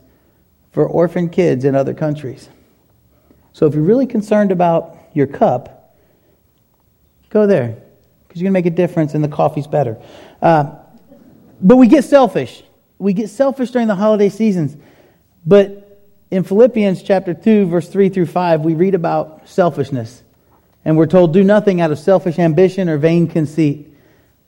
for 0.71 0.87
orphan 0.87 1.29
kids 1.29 1.65
in 1.65 1.75
other 1.75 1.93
countries. 1.93 2.49
So 3.51 3.65
if 3.65 3.73
you're 3.73 3.83
really 3.83 4.05
concerned 4.05 4.51
about 4.51 4.95
your 5.13 5.27
cup, 5.27 5.95
go 7.29 7.47
there 7.47 7.77
because 8.27 8.41
you're 8.41 8.51
going 8.51 8.63
to 8.63 8.69
make 8.69 8.71
a 8.71 8.75
difference 8.75 9.13
and 9.13 9.23
the 9.23 9.27
coffee's 9.29 9.67
better. 9.67 9.97
Uh, 10.41 10.75
but 11.59 11.77
we 11.77 11.87
get 11.87 12.03
selfish. 12.03 12.63
We 12.99 13.13
get 13.13 13.29
selfish 13.29 13.71
during 13.71 13.87
the 13.87 13.95
holiday 13.95 14.29
seasons. 14.29 14.77
But 15.45 15.86
in 16.29 16.43
Philippians 16.43 17.03
chapter 17.03 17.33
2, 17.33 17.67
verse 17.67 17.87
3 17.87 18.09
through 18.09 18.25
5, 18.25 18.61
we 18.61 18.73
read 18.73 18.95
about 18.95 19.47
selfishness. 19.47 20.23
And 20.83 20.97
we're 20.97 21.05
told, 21.05 21.33
do 21.33 21.43
nothing 21.43 21.81
out 21.81 21.91
of 21.91 21.99
selfish 21.99 22.39
ambition 22.39 22.89
or 22.89 22.97
vain 22.97 23.27
conceit. 23.27 23.93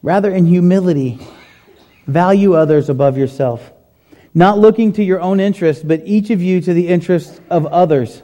Rather, 0.01 0.31
in 0.31 0.45
humility, 0.45 1.19
value 2.05 2.53
others 2.53 2.89
above 2.89 3.17
yourself. 3.17 3.71
Not 4.33 4.59
looking 4.59 4.93
to 4.93 5.03
your 5.03 5.21
own 5.21 5.39
interest, 5.39 5.87
but 5.87 6.01
each 6.05 6.29
of 6.29 6.41
you 6.41 6.61
to 6.61 6.73
the 6.73 6.87
interest 6.87 7.41
of 7.49 7.65
others. 7.65 8.21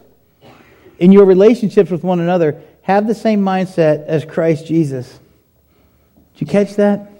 In 1.00 1.12
your 1.12 1.26
relationships 1.26 1.92
with 1.92 2.04
one 2.04 2.20
another, 2.20 2.62
have 2.84 3.08
the 3.08 3.16
same 3.16 3.42
mindset 3.42 4.06
as 4.06 4.24
Christ 4.24 4.68
Jesus. 4.68 5.20
Did 6.34 6.42
you 6.42 6.48
catch 6.48 6.76
that? 6.76 7.12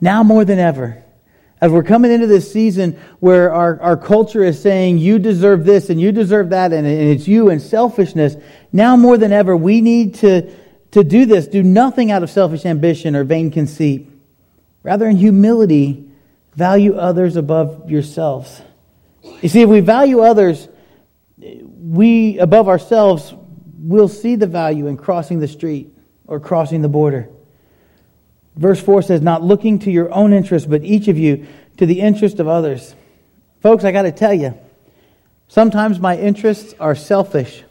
Now 0.00 0.22
more 0.22 0.44
than 0.44 0.58
ever 0.58 1.02
as 1.66 1.72
we're 1.72 1.82
coming 1.82 2.12
into 2.12 2.28
this 2.28 2.52
season 2.52 2.92
where 3.18 3.52
our, 3.52 3.80
our 3.80 3.96
culture 3.96 4.44
is 4.44 4.62
saying, 4.62 4.98
you 4.98 5.18
deserve 5.18 5.64
this 5.64 5.90
and 5.90 6.00
you 6.00 6.12
deserve 6.12 6.50
that, 6.50 6.72
and, 6.72 6.86
and 6.86 7.08
it's 7.10 7.26
you 7.26 7.50
and 7.50 7.60
selfishness, 7.60 8.36
now 8.72 8.96
more 8.96 9.18
than 9.18 9.32
ever, 9.32 9.56
we 9.56 9.80
need 9.80 10.14
to, 10.14 10.48
to 10.92 11.02
do 11.02 11.26
this. 11.26 11.48
Do 11.48 11.64
nothing 11.64 12.12
out 12.12 12.22
of 12.22 12.30
selfish 12.30 12.64
ambition 12.64 13.16
or 13.16 13.24
vain 13.24 13.50
conceit. 13.50 14.08
Rather, 14.84 15.08
in 15.08 15.16
humility, 15.16 16.08
value 16.54 16.94
others 16.94 17.34
above 17.34 17.90
yourselves. 17.90 18.62
You 19.42 19.48
see, 19.48 19.62
if 19.62 19.68
we 19.68 19.80
value 19.80 20.20
others, 20.20 20.68
we 21.36 22.38
above 22.38 22.68
ourselves, 22.68 23.34
we'll 23.76 24.06
see 24.06 24.36
the 24.36 24.46
value 24.46 24.86
in 24.86 24.96
crossing 24.96 25.40
the 25.40 25.48
street 25.48 25.92
or 26.28 26.38
crossing 26.38 26.80
the 26.80 26.88
border. 26.88 27.28
Verse 28.56 28.80
4 28.80 29.02
says, 29.02 29.20
Not 29.20 29.42
looking 29.42 29.78
to 29.80 29.90
your 29.90 30.12
own 30.12 30.32
interest, 30.32 30.68
but 30.68 30.82
each 30.82 31.08
of 31.08 31.18
you 31.18 31.46
to 31.76 31.86
the 31.86 32.00
interest 32.00 32.40
of 32.40 32.48
others. 32.48 32.94
Folks, 33.60 33.84
I 33.84 33.92
got 33.92 34.02
to 34.02 34.12
tell 34.12 34.32
you, 34.32 34.58
sometimes 35.48 36.00
my 36.00 36.16
interests 36.16 36.74
are 36.80 36.94
selfish. 36.94 37.62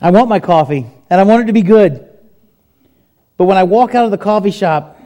I 0.00 0.10
want 0.10 0.28
my 0.28 0.40
coffee, 0.40 0.86
and 1.08 1.20
I 1.20 1.24
want 1.24 1.44
it 1.44 1.46
to 1.46 1.52
be 1.52 1.62
good. 1.62 2.08
But 3.36 3.44
when 3.44 3.56
I 3.56 3.62
walk 3.62 3.94
out 3.94 4.04
of 4.04 4.10
the 4.10 4.18
coffee 4.18 4.50
shop, 4.50 5.00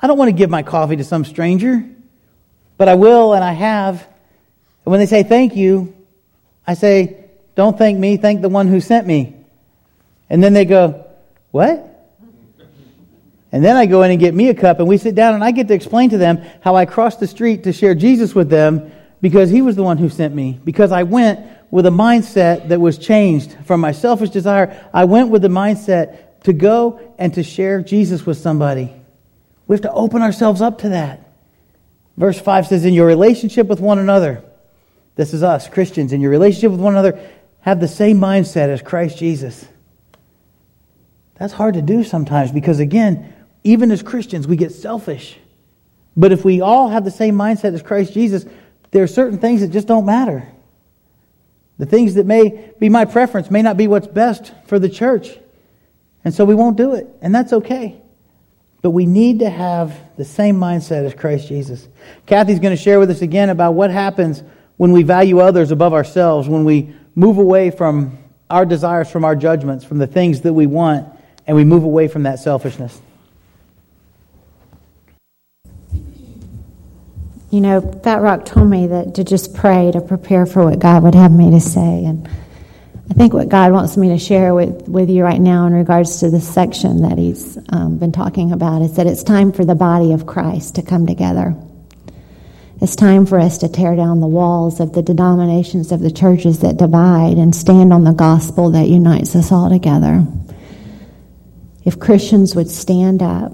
I 0.00 0.06
don't 0.06 0.18
want 0.18 0.28
to 0.28 0.36
give 0.36 0.50
my 0.50 0.62
coffee 0.62 0.96
to 0.96 1.04
some 1.04 1.24
stranger, 1.24 1.84
but 2.76 2.88
I 2.88 2.94
will, 2.94 3.34
and 3.34 3.44
I 3.44 3.52
have. 3.52 4.00
And 4.84 4.90
when 4.90 5.00
they 5.00 5.06
say 5.06 5.22
thank 5.22 5.54
you, 5.54 5.94
I 6.66 6.74
say, 6.74 7.26
Don't 7.54 7.76
thank 7.76 7.98
me, 7.98 8.16
thank 8.16 8.42
the 8.42 8.48
one 8.48 8.68
who 8.68 8.80
sent 8.80 9.06
me. 9.06 9.36
And 10.30 10.42
then 10.42 10.52
they 10.52 10.64
go, 10.64 11.06
What? 11.50 11.93
And 13.54 13.64
then 13.64 13.76
I 13.76 13.86
go 13.86 14.02
in 14.02 14.10
and 14.10 14.18
get 14.18 14.34
me 14.34 14.48
a 14.48 14.54
cup, 14.54 14.80
and 14.80 14.88
we 14.88 14.98
sit 14.98 15.14
down, 15.14 15.32
and 15.32 15.44
I 15.44 15.52
get 15.52 15.68
to 15.68 15.74
explain 15.74 16.10
to 16.10 16.18
them 16.18 16.42
how 16.60 16.74
I 16.74 16.86
crossed 16.86 17.20
the 17.20 17.28
street 17.28 17.62
to 17.62 17.72
share 17.72 17.94
Jesus 17.94 18.34
with 18.34 18.50
them 18.50 18.90
because 19.20 19.48
he 19.48 19.62
was 19.62 19.76
the 19.76 19.84
one 19.84 19.96
who 19.96 20.08
sent 20.08 20.34
me. 20.34 20.58
Because 20.64 20.90
I 20.90 21.04
went 21.04 21.38
with 21.70 21.86
a 21.86 21.90
mindset 21.90 22.66
that 22.70 22.80
was 22.80 22.98
changed 22.98 23.56
from 23.64 23.78
my 23.80 23.92
selfish 23.92 24.30
desire. 24.30 24.84
I 24.92 25.04
went 25.04 25.28
with 25.28 25.42
the 25.42 25.48
mindset 25.48 26.42
to 26.42 26.52
go 26.52 27.14
and 27.16 27.32
to 27.34 27.44
share 27.44 27.80
Jesus 27.80 28.26
with 28.26 28.38
somebody. 28.38 28.92
We 29.68 29.74
have 29.74 29.82
to 29.82 29.92
open 29.92 30.20
ourselves 30.20 30.60
up 30.60 30.78
to 30.78 30.88
that. 30.88 31.24
Verse 32.16 32.40
5 32.40 32.66
says, 32.66 32.84
In 32.84 32.92
your 32.92 33.06
relationship 33.06 33.68
with 33.68 33.78
one 33.78 34.00
another, 34.00 34.42
this 35.14 35.32
is 35.32 35.44
us, 35.44 35.68
Christians, 35.68 36.12
in 36.12 36.20
your 36.20 36.32
relationship 36.32 36.72
with 36.72 36.80
one 36.80 36.94
another, 36.94 37.20
have 37.60 37.78
the 37.78 37.86
same 37.86 38.18
mindset 38.18 38.68
as 38.68 38.82
Christ 38.82 39.16
Jesus. 39.16 39.64
That's 41.36 41.52
hard 41.52 41.74
to 41.74 41.82
do 41.82 42.02
sometimes 42.02 42.50
because, 42.50 42.80
again, 42.80 43.30
even 43.64 43.90
as 43.90 44.02
Christians, 44.02 44.46
we 44.46 44.56
get 44.56 44.72
selfish. 44.72 45.38
But 46.16 46.30
if 46.30 46.44
we 46.44 46.60
all 46.60 46.88
have 46.90 47.04
the 47.04 47.10
same 47.10 47.34
mindset 47.34 47.74
as 47.74 47.82
Christ 47.82 48.12
Jesus, 48.12 48.44
there 48.92 49.02
are 49.02 49.08
certain 49.08 49.38
things 49.38 49.62
that 49.62 49.68
just 49.68 49.88
don't 49.88 50.06
matter. 50.06 50.46
The 51.78 51.86
things 51.86 52.14
that 52.14 52.26
may 52.26 52.70
be 52.78 52.88
my 52.88 53.04
preference 53.04 53.50
may 53.50 53.62
not 53.62 53.76
be 53.76 53.88
what's 53.88 54.06
best 54.06 54.52
for 54.66 54.78
the 54.78 54.88
church. 54.88 55.30
And 56.24 56.32
so 56.32 56.44
we 56.44 56.54
won't 56.54 56.76
do 56.76 56.94
it. 56.94 57.08
And 57.20 57.34
that's 57.34 57.52
okay. 57.52 58.00
But 58.80 58.90
we 58.90 59.06
need 59.06 59.40
to 59.40 59.50
have 59.50 59.98
the 60.16 60.24
same 60.24 60.56
mindset 60.56 61.04
as 61.04 61.14
Christ 61.14 61.48
Jesus. 61.48 61.88
Kathy's 62.26 62.60
going 62.60 62.76
to 62.76 62.80
share 62.80 63.00
with 63.00 63.10
us 63.10 63.22
again 63.22 63.50
about 63.50 63.72
what 63.72 63.90
happens 63.90 64.42
when 64.76 64.92
we 64.92 65.02
value 65.02 65.40
others 65.40 65.70
above 65.70 65.92
ourselves, 65.92 66.48
when 66.48 66.64
we 66.64 66.94
move 67.14 67.38
away 67.38 67.70
from 67.70 68.18
our 68.50 68.66
desires, 68.66 69.10
from 69.10 69.24
our 69.24 69.34
judgments, 69.34 69.84
from 69.84 69.98
the 69.98 70.06
things 70.06 70.42
that 70.42 70.52
we 70.52 70.66
want, 70.66 71.08
and 71.46 71.56
we 71.56 71.64
move 71.64 71.82
away 71.82 72.08
from 72.08 72.24
that 72.24 72.38
selfishness. 72.38 73.00
You 77.54 77.60
know, 77.60 77.80
Fat 78.02 78.20
Rock 78.20 78.46
told 78.46 78.68
me 78.68 78.88
that 78.88 79.14
to 79.14 79.22
just 79.22 79.54
pray 79.54 79.92
to 79.92 80.00
prepare 80.00 80.44
for 80.44 80.64
what 80.64 80.80
God 80.80 81.04
would 81.04 81.14
have 81.14 81.30
me 81.30 81.52
to 81.52 81.60
say. 81.60 82.04
And 82.04 82.28
I 83.08 83.14
think 83.14 83.32
what 83.32 83.48
God 83.48 83.70
wants 83.70 83.96
me 83.96 84.08
to 84.08 84.18
share 84.18 84.56
with, 84.56 84.88
with 84.88 85.08
you 85.08 85.22
right 85.22 85.40
now 85.40 85.64
in 85.68 85.72
regards 85.72 86.18
to 86.18 86.30
this 86.30 86.52
section 86.52 87.02
that 87.02 87.16
He's 87.16 87.56
um, 87.68 87.98
been 87.98 88.10
talking 88.10 88.50
about 88.50 88.82
is 88.82 88.96
that 88.96 89.06
it's 89.06 89.22
time 89.22 89.52
for 89.52 89.64
the 89.64 89.76
body 89.76 90.12
of 90.12 90.26
Christ 90.26 90.74
to 90.74 90.82
come 90.82 91.06
together. 91.06 91.54
It's 92.80 92.96
time 92.96 93.24
for 93.24 93.38
us 93.38 93.58
to 93.58 93.68
tear 93.68 93.94
down 93.94 94.18
the 94.18 94.26
walls 94.26 94.80
of 94.80 94.92
the 94.92 95.02
denominations 95.02 95.92
of 95.92 96.00
the 96.00 96.10
churches 96.10 96.58
that 96.58 96.76
divide 96.76 97.36
and 97.36 97.54
stand 97.54 97.92
on 97.92 98.02
the 98.02 98.14
gospel 98.14 98.72
that 98.72 98.88
unites 98.88 99.36
us 99.36 99.52
all 99.52 99.70
together. 99.70 100.26
If 101.84 102.00
Christians 102.00 102.56
would 102.56 102.68
stand 102.68 103.22
up 103.22 103.52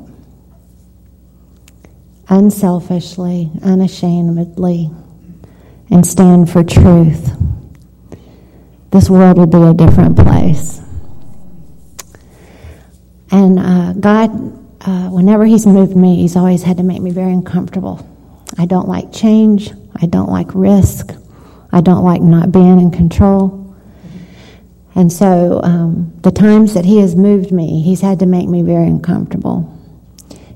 unselfishly, 2.31 3.51
unashamedly, 3.63 4.91
and 5.91 6.07
stand 6.07 6.49
for 6.49 6.63
truth, 6.63 7.37
this 8.93 9.11
world 9.11 9.37
will 9.37 9.47
be 9.47 9.59
a 9.59 9.75
different 9.75 10.17
place. 10.17 10.81
And 13.33 13.59
uh, 13.59 13.93
God, 13.95 14.31
uh, 14.81 15.09
whenever 15.11 15.45
He's 15.45 15.67
moved 15.67 15.97
me, 15.97 16.17
He's 16.17 16.37
always 16.37 16.63
had 16.63 16.77
to 16.77 16.83
make 16.85 17.03
me 17.03 17.11
very 17.11 17.33
uncomfortable. 17.33 18.07
I 18.57 18.67
don't 18.67 18.89
like 18.89 19.13
change. 19.13 19.71
I 20.01 20.07
don't 20.07 20.31
like 20.31 20.49
risk. 20.55 21.13
I 21.73 21.81
don't 21.81 22.05
like 22.05 22.23
not 22.23 22.53
being 22.53 22.81
in 22.81 22.91
control. 22.91 23.77
And 24.95 25.13
so, 25.13 25.61
um, 25.63 26.13
the 26.23 26.31
times 26.31 26.75
that 26.75 26.85
He 26.85 26.99
has 26.99 27.17
moved 27.17 27.51
me, 27.51 27.83
He's 27.83 28.01
had 28.01 28.21
to 28.21 28.27
make 28.27 28.49
me 28.49 28.63
very 28.63 28.87
uncomfortable. 28.87 29.80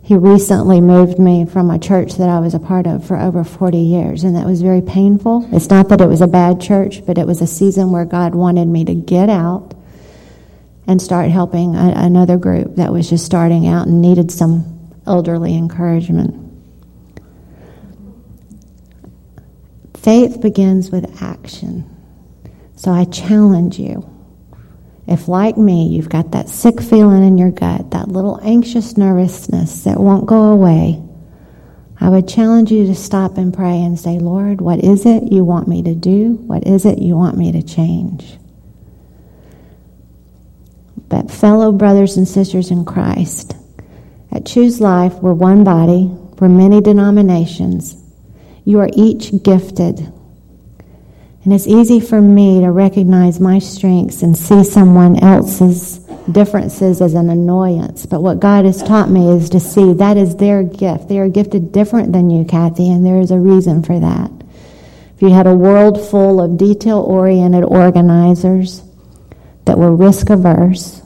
He 0.04 0.14
recently 0.16 0.82
moved 0.82 1.18
me 1.18 1.46
from 1.46 1.70
a 1.70 1.78
church 1.78 2.16
that 2.16 2.28
I 2.28 2.38
was 2.38 2.52
a 2.52 2.58
part 2.58 2.86
of 2.86 3.06
for 3.06 3.18
over 3.18 3.42
40 3.42 3.78
years, 3.78 4.22
and 4.22 4.36
that 4.36 4.44
was 4.44 4.60
very 4.60 4.82
painful. 4.82 5.48
It's 5.50 5.70
not 5.70 5.88
that 5.88 6.02
it 6.02 6.06
was 6.06 6.20
a 6.20 6.26
bad 6.26 6.60
church, 6.60 7.06
but 7.06 7.16
it 7.16 7.26
was 7.26 7.40
a 7.40 7.46
season 7.46 7.90
where 7.90 8.04
God 8.04 8.34
wanted 8.34 8.66
me 8.68 8.84
to 8.84 8.94
get 8.94 9.30
out 9.30 9.72
and 10.86 11.00
start 11.00 11.30
helping 11.30 11.74
a, 11.74 11.94
another 11.96 12.36
group 12.36 12.76
that 12.76 12.92
was 12.92 13.08
just 13.08 13.24
starting 13.24 13.66
out 13.66 13.86
and 13.86 14.02
needed 14.02 14.30
some 14.30 14.92
elderly 15.06 15.56
encouragement. 15.56 16.52
Faith 19.94 20.42
begins 20.42 20.90
with 20.90 21.22
action. 21.22 21.90
So 22.76 22.92
I 22.92 23.06
challenge 23.06 23.78
you 23.78 24.13
if, 25.06 25.28
like 25.28 25.56
me, 25.58 25.88
you've 25.88 26.08
got 26.08 26.32
that 26.32 26.48
sick 26.48 26.80
feeling 26.80 27.22
in 27.22 27.36
your 27.36 27.50
gut, 27.50 27.90
that 27.90 28.08
little 28.08 28.40
anxious 28.42 28.96
nervousness 28.96 29.84
that 29.84 30.00
won't 30.00 30.26
go 30.26 30.44
away, 30.44 31.02
I 32.00 32.08
would 32.08 32.28
challenge 32.28 32.72
you 32.72 32.86
to 32.86 32.94
stop 32.94 33.36
and 33.36 33.52
pray 33.52 33.82
and 33.82 33.98
say, 33.98 34.18
Lord, 34.18 34.60
what 34.60 34.82
is 34.82 35.06
it 35.06 35.30
you 35.30 35.44
want 35.44 35.68
me 35.68 35.82
to 35.82 35.94
do? 35.94 36.34
What 36.46 36.66
is 36.66 36.86
it 36.86 36.98
you 36.98 37.16
want 37.16 37.36
me 37.36 37.52
to 37.52 37.62
change? 37.62 38.38
But, 41.08 41.30
fellow 41.30 41.70
brothers 41.70 42.16
and 42.16 42.26
sisters 42.26 42.70
in 42.70 42.84
Christ, 42.84 43.56
at 44.32 44.46
Choose 44.46 44.80
Life, 44.80 45.14
we're 45.14 45.34
one 45.34 45.64
body, 45.64 46.06
we're 46.40 46.48
many 46.48 46.80
denominations. 46.80 48.02
You 48.64 48.80
are 48.80 48.90
each 48.94 49.42
gifted 49.42 50.12
and 51.44 51.52
it's 51.52 51.66
easy 51.66 52.00
for 52.00 52.22
me 52.22 52.62
to 52.62 52.70
recognize 52.70 53.38
my 53.38 53.58
strengths 53.58 54.22
and 54.22 54.36
see 54.36 54.64
someone 54.64 55.22
else's 55.22 55.98
differences 56.32 57.02
as 57.02 57.12
an 57.12 57.28
annoyance. 57.28 58.06
But 58.06 58.22
what 58.22 58.40
God 58.40 58.64
has 58.64 58.82
taught 58.82 59.10
me 59.10 59.28
is 59.28 59.50
to 59.50 59.60
see 59.60 59.92
that 59.92 60.16
is 60.16 60.36
their 60.36 60.62
gift. 60.62 61.08
They 61.08 61.18
are 61.18 61.28
gifted 61.28 61.70
different 61.70 62.14
than 62.14 62.30
you, 62.30 62.46
Kathy, 62.46 62.90
and 62.90 63.04
there 63.04 63.20
is 63.20 63.30
a 63.30 63.38
reason 63.38 63.82
for 63.82 64.00
that. 64.00 64.30
If 65.14 65.20
you 65.20 65.30
had 65.30 65.46
a 65.46 65.54
world 65.54 66.00
full 66.00 66.40
of 66.40 66.56
detail 66.56 67.00
oriented 67.00 67.64
organizers 67.64 68.82
that 69.66 69.78
were 69.78 69.94
risk 69.94 70.30
averse, 70.30 71.02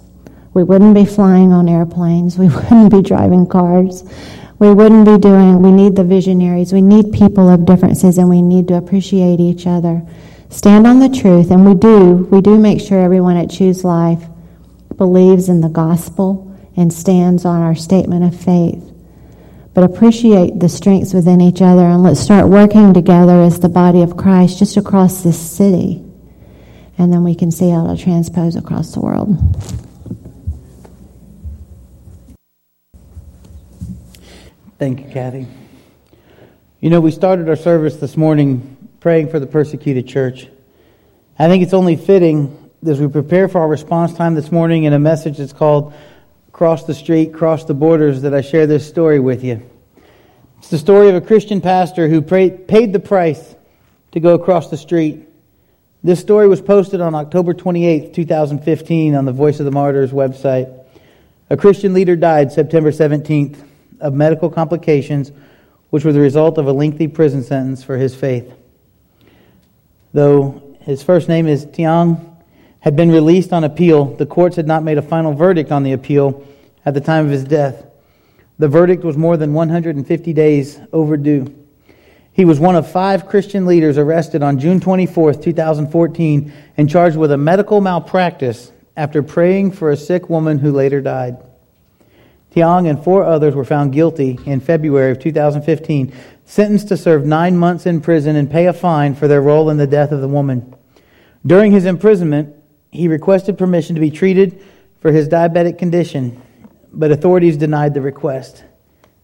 we 0.55 0.62
wouldn't 0.62 0.94
be 0.94 1.05
flying 1.05 1.53
on 1.53 1.68
airplanes, 1.68 2.38
we 2.38 2.48
wouldn't 2.55 2.92
be 2.92 3.03
driving 3.03 3.48
cars, 3.48 4.05
we 4.59 4.73
wouldn't 4.73 5.07
be 5.07 5.18
doing, 5.18 5.62
we 5.62 5.71
need 5.71 5.97
the 5.97 6.05
visionaries, 6.05 6.73
we 6.73 6.83
need 6.83 7.12
people 7.12 7.49
of 7.49 7.64
differences, 7.64 8.18
and 8.18 8.29
we 8.29 8.42
need 8.42 8.68
to 8.68 8.75
appreciate 8.75 9.40
each 9.40 9.66
other 9.66 10.03
stand 10.51 10.87
on 10.87 10.99
the 10.99 11.09
truth, 11.09 11.51
and 11.51 11.64
we 11.64 11.75
do, 11.75 12.29
we 12.31 12.40
do 12.40 12.59
make 12.59 12.81
sure 12.81 13.01
everyone 13.01 13.37
at 13.37 13.51
Choose 13.51 13.85
Life 13.85 14.25
believes 14.97 15.49
in 15.49 15.61
the 15.61 15.68
gospel 15.68 16.44
and 16.77 16.92
stands 16.92 17.44
on 17.44 17.61
our 17.61 17.75
statement 17.75 18.25
of 18.25 18.38
faith. 18.38 18.85
But 19.75 19.85
appreciate 19.85 20.59
the 20.59 20.68
strengths 20.68 21.14
within 21.14 21.40
each 21.40 21.62
other 21.62 21.83
and 21.83 22.03
let's 22.03 22.18
start 22.18 22.49
working 22.49 22.94
together 22.94 23.42
as 23.42 23.61
the 23.61 23.68
body 23.68 24.03
of 24.03 24.16
Christ 24.16 24.59
just 24.59 24.77
across 24.77 25.23
this 25.23 25.38
city. 25.38 26.05
And 26.97 27.12
then 27.12 27.23
we 27.23 27.37
can 27.37 27.53
see 27.53 27.71
how 27.71 27.87
to 27.87 27.97
transpose 27.97 28.57
across 28.57 28.92
the 28.92 29.01
world. 29.01 29.37
Thank 34.79 35.01
you, 35.01 35.11
Kathy. 35.11 35.45
You 36.79 36.91
know, 36.91 37.01
we 37.01 37.11
started 37.11 37.49
our 37.49 37.57
service 37.57 37.97
this 37.97 38.17
morning 38.17 38.77
praying 39.01 39.29
for 39.29 39.41
the 39.41 39.47
persecuted 39.49 40.07
church. 40.07 40.47
I 41.37 41.49
think 41.49 41.64
it's 41.64 41.75
only 41.75 41.97
fitting 41.97 42.71
as 42.87 43.01
we 43.01 43.09
prepare 43.09 43.49
for 43.49 43.61
our 43.61 43.67
response 43.67 44.14
time 44.14 44.37
this 44.37 44.53
morning 44.53 44.85
in 44.85 44.93
a 44.93 44.99
message 45.01 45.38
that's 45.38 45.53
called 45.53 45.95
Cross 46.53 46.85
the 46.85 46.95
Street, 46.95 47.35
Cross 47.35 47.64
the 47.64 47.75
Borders 47.75 48.23
that 48.23 48.33
I 48.33 48.41
share 48.41 48.69
this 48.69 48.88
story 48.88 49.19
with 49.19 49.43
you. 49.43 49.69
It's 50.59 50.71
the 50.71 50.79
story 50.79 51.09
of 51.09 51.17
a 51.17 51.21
Christian 51.21 51.61
pastor 51.61 52.07
who 52.07 52.23
paid 52.23 52.93
the 52.93 53.01
price 53.01 53.57
to 54.12 54.21
go 54.21 54.35
across 54.35 54.71
the 54.71 54.77
street. 54.77 55.29
This 56.05 56.21
story 56.21 56.47
was 56.47 56.61
posted 56.61 57.01
on 57.01 57.17
October 57.17 57.53
28, 57.53 58.14
2015, 58.14 59.17
on 59.17 59.25
the 59.25 59.33
Voice 59.33 59.59
of 59.59 59.64
the 59.64 59.73
Martyrs 59.73 60.12
website. 60.12 60.85
A 61.51 61.57
Christian 61.57 61.95
leader 61.95 62.14
died 62.14 62.53
September 62.53 62.93
17th 62.93 63.64
of 64.00 64.14
medical 64.14 64.50
complications, 64.50 65.32
which 65.90 66.04
were 66.04 66.12
the 66.12 66.20
result 66.20 66.58
of 66.58 66.66
a 66.66 66.72
lengthy 66.72 67.08
prison 67.08 67.42
sentence 67.42 67.82
for 67.82 67.96
his 67.96 68.14
faith. 68.14 68.52
Though 70.12 70.76
his 70.80 71.02
first 71.02 71.28
name 71.28 71.46
is 71.46 71.66
Tiang, 71.66 72.24
had 72.80 72.96
been 72.96 73.11
released 73.11 73.52
on 73.52 73.64
appeal, 73.64 74.04
the 74.16 74.26
courts 74.26 74.56
had 74.56 74.66
not 74.66 74.82
made 74.82 74.98
a 74.98 75.02
final 75.02 75.34
verdict 75.34 75.72
on 75.72 75.82
the 75.82 75.92
appeal 75.92 76.46
at 76.87 76.94
the 76.94 77.00
time 77.00 77.26
of 77.26 77.30
his 77.30 77.44
death. 77.44 77.84
The 78.58 78.68
verdict 78.68 79.04
was 79.04 79.16
more 79.16 79.37
than 79.37 79.52
150 79.52 80.32
days 80.32 80.80
overdue. 80.92 81.54
He 82.32 82.44
was 82.44 82.61
one 82.61 82.76
of 82.76 82.90
five 82.90 83.26
Christian 83.26 83.66
leaders 83.66 83.98
arrested 83.98 84.42
on 84.42 84.61
June 84.61 84.78
24, 84.80 85.34
2014, 85.34 86.52
and 86.76 86.88
charged 86.88 87.16
with 87.16 87.32
a 87.32 87.37
medical 87.37 87.80
malpractice 87.80 88.70
after 88.96 89.22
praying 89.22 89.72
for 89.72 89.90
a 89.90 89.96
sick 89.96 90.28
woman 90.28 90.58
who 90.58 90.72
later 90.72 91.00
died. 91.00 91.37
Tiang 92.54 92.88
and 92.88 93.02
four 93.02 93.24
others 93.24 93.54
were 93.54 93.64
found 93.64 93.92
guilty 93.92 94.38
in 94.46 94.61
February 94.61 95.12
of 95.12 95.18
2015, 95.18 96.12
sentenced 96.44 96.88
to 96.88 96.96
serve 96.96 97.26
nine 97.26 97.56
months 97.56 97.87
in 97.87 98.00
prison 98.00 98.37
and 98.37 98.50
pay 98.50 98.66
a 98.66 98.72
fine 98.72 99.14
for 99.14 99.28
their 99.28 99.42
role 99.42 99.70
in 99.70 99.76
the 99.76 99.87
death 99.87 100.12
of 100.12 100.20
the 100.20 100.28
woman. 100.28 100.74
During 101.46 101.72
his 101.72 101.84
imprisonment, 101.84 102.54
he 102.90 103.06
requested 103.06 103.58
permission 103.58 103.94
to 103.94 104.00
be 104.00 104.11
treated 104.11 104.62
for 105.00 105.12
his 105.12 105.28
diabetic 105.28 105.78
condition 105.78 106.42
but 106.92 107.11
authorities 107.11 107.56
denied 107.56 107.94
the 107.94 108.00
request. 108.00 108.64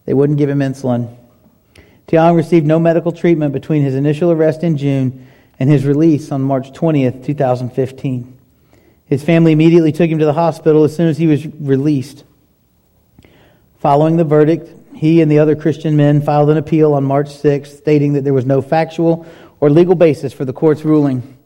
They 0.04 0.14
wouldn't 0.14 0.38
give 0.38 0.50
him 0.50 0.58
insulin. 0.58 1.16
Tiang 2.06 2.36
received 2.36 2.66
no 2.66 2.78
medical 2.78 3.12
treatment 3.12 3.52
between 3.52 3.82
his 3.82 3.94
initial 3.94 4.30
arrest 4.30 4.62
in 4.62 4.76
June 4.76 5.26
and 5.58 5.70
his 5.70 5.86
release 5.86 6.30
on 6.30 6.42
March 6.42 6.72
20th, 6.72 7.24
2015. 7.24 8.38
His 9.06 9.22
family 9.22 9.52
immediately 9.52 9.92
took 9.92 10.10
him 10.10 10.18
to 10.18 10.24
the 10.24 10.32
hospital 10.32 10.84
as 10.84 10.94
soon 10.94 11.08
as 11.08 11.18
he 11.18 11.26
was 11.26 11.46
released. 11.46 12.24
Following 13.84 14.16
the 14.16 14.24
verdict, 14.24 14.70
he 14.94 15.20
and 15.20 15.30
the 15.30 15.40
other 15.40 15.54
Christian 15.54 15.94
men 15.94 16.22
filed 16.22 16.48
an 16.48 16.56
appeal 16.56 16.94
on 16.94 17.04
March 17.04 17.26
6th, 17.26 17.76
stating 17.76 18.14
that 18.14 18.24
there 18.24 18.32
was 18.32 18.46
no 18.46 18.62
factual 18.62 19.26
or 19.60 19.68
legal 19.68 19.94
basis 19.94 20.32
for 20.32 20.46
the 20.46 20.54
court's 20.54 20.86
ruling. 20.86 21.36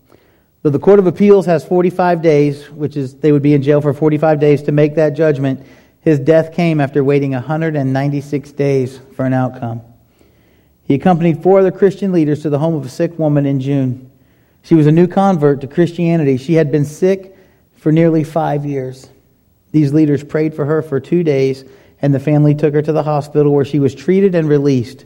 Though 0.63 0.71
the 0.71 0.79
Court 0.79 1.01
of 1.01 1.09
Appeals 1.09 1.47
has 1.47 1.65
45 1.65 2.23
days, 2.23 2.71
which 2.71 2.97
is 2.97 3.15
they 3.15 3.33
would 3.33 3.43
be 3.43 3.55
in 3.55 3.63
jail 3.63 3.81
for 3.81 3.93
45 3.93 4.39
days 4.39 4.63
to 4.63 4.71
make 4.71 4.95
that 4.95 5.15
judgment, 5.15 5.67
his 6.01 6.21
death 6.21 6.55
came 6.55 6.81
after 6.81 7.03
waiting 7.03 7.33
196 7.33 8.53
days 8.53 9.01
for 9.17 9.25
an 9.25 9.33
outcome. 9.33 9.81
He 10.85 10.95
accompanied 10.95 11.43
four 11.43 11.59
other 11.59 11.73
Christian 11.73 12.13
leaders 12.13 12.43
to 12.43 12.51
the 12.51 12.61
home 12.61 12.77
of 12.77 12.87
a 12.87 12.89
sick 12.89 13.19
woman 13.19 13.47
in 13.47 13.59
June. 13.59 14.13
She 14.63 14.77
was 14.77 14.87
a 14.87 14.93
new 14.93 15.09
convert 15.09 15.63
to 15.63 15.67
Christianity. 15.67 16.37
She 16.37 16.55
had 16.55 16.71
been 16.71 16.85
sick 16.85 17.37
for 17.79 17.91
nearly 17.91 18.23
five 18.23 18.65
years. 18.65 19.09
These 19.73 19.93
leaders 19.93 20.23
prayed 20.23 20.55
for 20.55 20.67
her 20.67 20.83
for 20.83 21.01
two 21.01 21.25
days, 21.25 21.65
and 22.01 22.15
the 22.15 22.21
family 22.21 22.55
took 22.55 22.75
her 22.75 22.83
to 22.83 22.93
the 22.93 23.03
hospital 23.03 23.53
where 23.53 23.65
she 23.65 23.79
was 23.79 23.95
treated 23.95 24.35
and 24.35 24.49
released. 24.49 25.05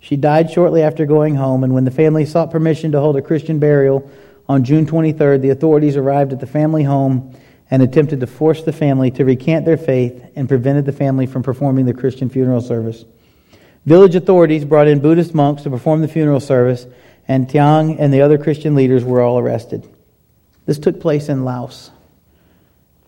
She 0.00 0.16
died 0.16 0.50
shortly 0.50 0.82
after 0.82 1.06
going 1.06 1.34
home, 1.34 1.64
and 1.64 1.74
when 1.74 1.84
the 1.84 1.90
family 1.90 2.24
sought 2.24 2.50
permission 2.50 2.92
to 2.92 3.00
hold 3.00 3.16
a 3.16 3.22
Christian 3.22 3.58
burial 3.58 4.10
on 4.48 4.64
June 4.64 4.86
23rd, 4.86 5.42
the 5.42 5.50
authorities 5.50 5.96
arrived 5.96 6.32
at 6.32 6.40
the 6.40 6.46
family 6.46 6.82
home 6.82 7.36
and 7.70 7.82
attempted 7.82 8.20
to 8.20 8.26
force 8.26 8.62
the 8.62 8.72
family 8.72 9.10
to 9.12 9.24
recant 9.24 9.64
their 9.64 9.76
faith 9.76 10.22
and 10.34 10.48
prevented 10.48 10.84
the 10.84 10.92
family 10.92 11.26
from 11.26 11.42
performing 11.42 11.86
the 11.86 11.94
Christian 11.94 12.28
funeral 12.28 12.60
service. 12.60 13.04
Village 13.86 14.14
authorities 14.14 14.64
brought 14.64 14.88
in 14.88 15.00
Buddhist 15.00 15.34
monks 15.34 15.62
to 15.62 15.70
perform 15.70 16.00
the 16.00 16.08
funeral 16.08 16.40
service, 16.40 16.86
and 17.28 17.48
Tiang 17.48 17.96
and 17.98 18.12
the 18.12 18.22
other 18.22 18.38
Christian 18.38 18.74
leaders 18.74 19.04
were 19.04 19.20
all 19.20 19.38
arrested. 19.38 19.88
This 20.66 20.78
took 20.78 21.00
place 21.00 21.28
in 21.28 21.44
Laos. 21.44 21.90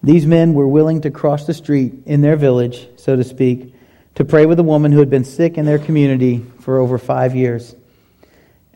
These 0.03 0.27
men 0.27 0.55
were 0.55 0.67
willing 0.67 1.03
to 1.03 1.11
cross 1.11 1.47
the 1.47 1.55
street 1.55 1.95
in 2.07 2.23
their 2.23 2.37
village, 2.37 2.89
so 2.97 3.15
to 3.15 3.23
speak, 3.23 3.75
to 4.17 4.25
pray 4.25 4.47
with 4.47 4.59
a 4.59 4.65
woman 4.65 4.93
who 4.93 4.99
had 4.99 5.11
been 5.11 5.25
sick 5.25 5.57
in 5.57 5.65
their 5.65 5.79
community 5.79 6.45
for 6.61 6.81
over 6.81 6.99
five 6.99 7.37
years. 7.37 7.75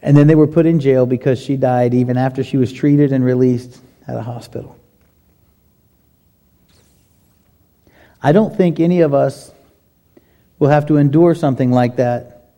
And 0.03 0.17
then 0.17 0.29
they 0.29 0.37
were 0.37 0.47
put 0.47 0.67
in 0.67 0.79
jail 0.79 1.05
because 1.05 1.41
she 1.41 1.57
died 1.57 1.95
even 1.95 2.17
after 2.17 2.45
she 2.45 2.57
was 2.57 2.73
treated 2.73 3.13
and 3.13 3.25
released 3.25 3.81
at 4.07 4.17
a 4.17 4.23
hospital. 4.23 4.79
I 8.23 8.33
don't 8.33 8.57
think 8.57 8.79
any 8.79 9.01
of 9.01 9.15
us 9.15 9.51
will 10.59 10.69
have 10.69 10.87
to 10.87 10.97
endure 10.97 11.35
something 11.35 11.71
like 11.71 11.97
that 11.97 12.51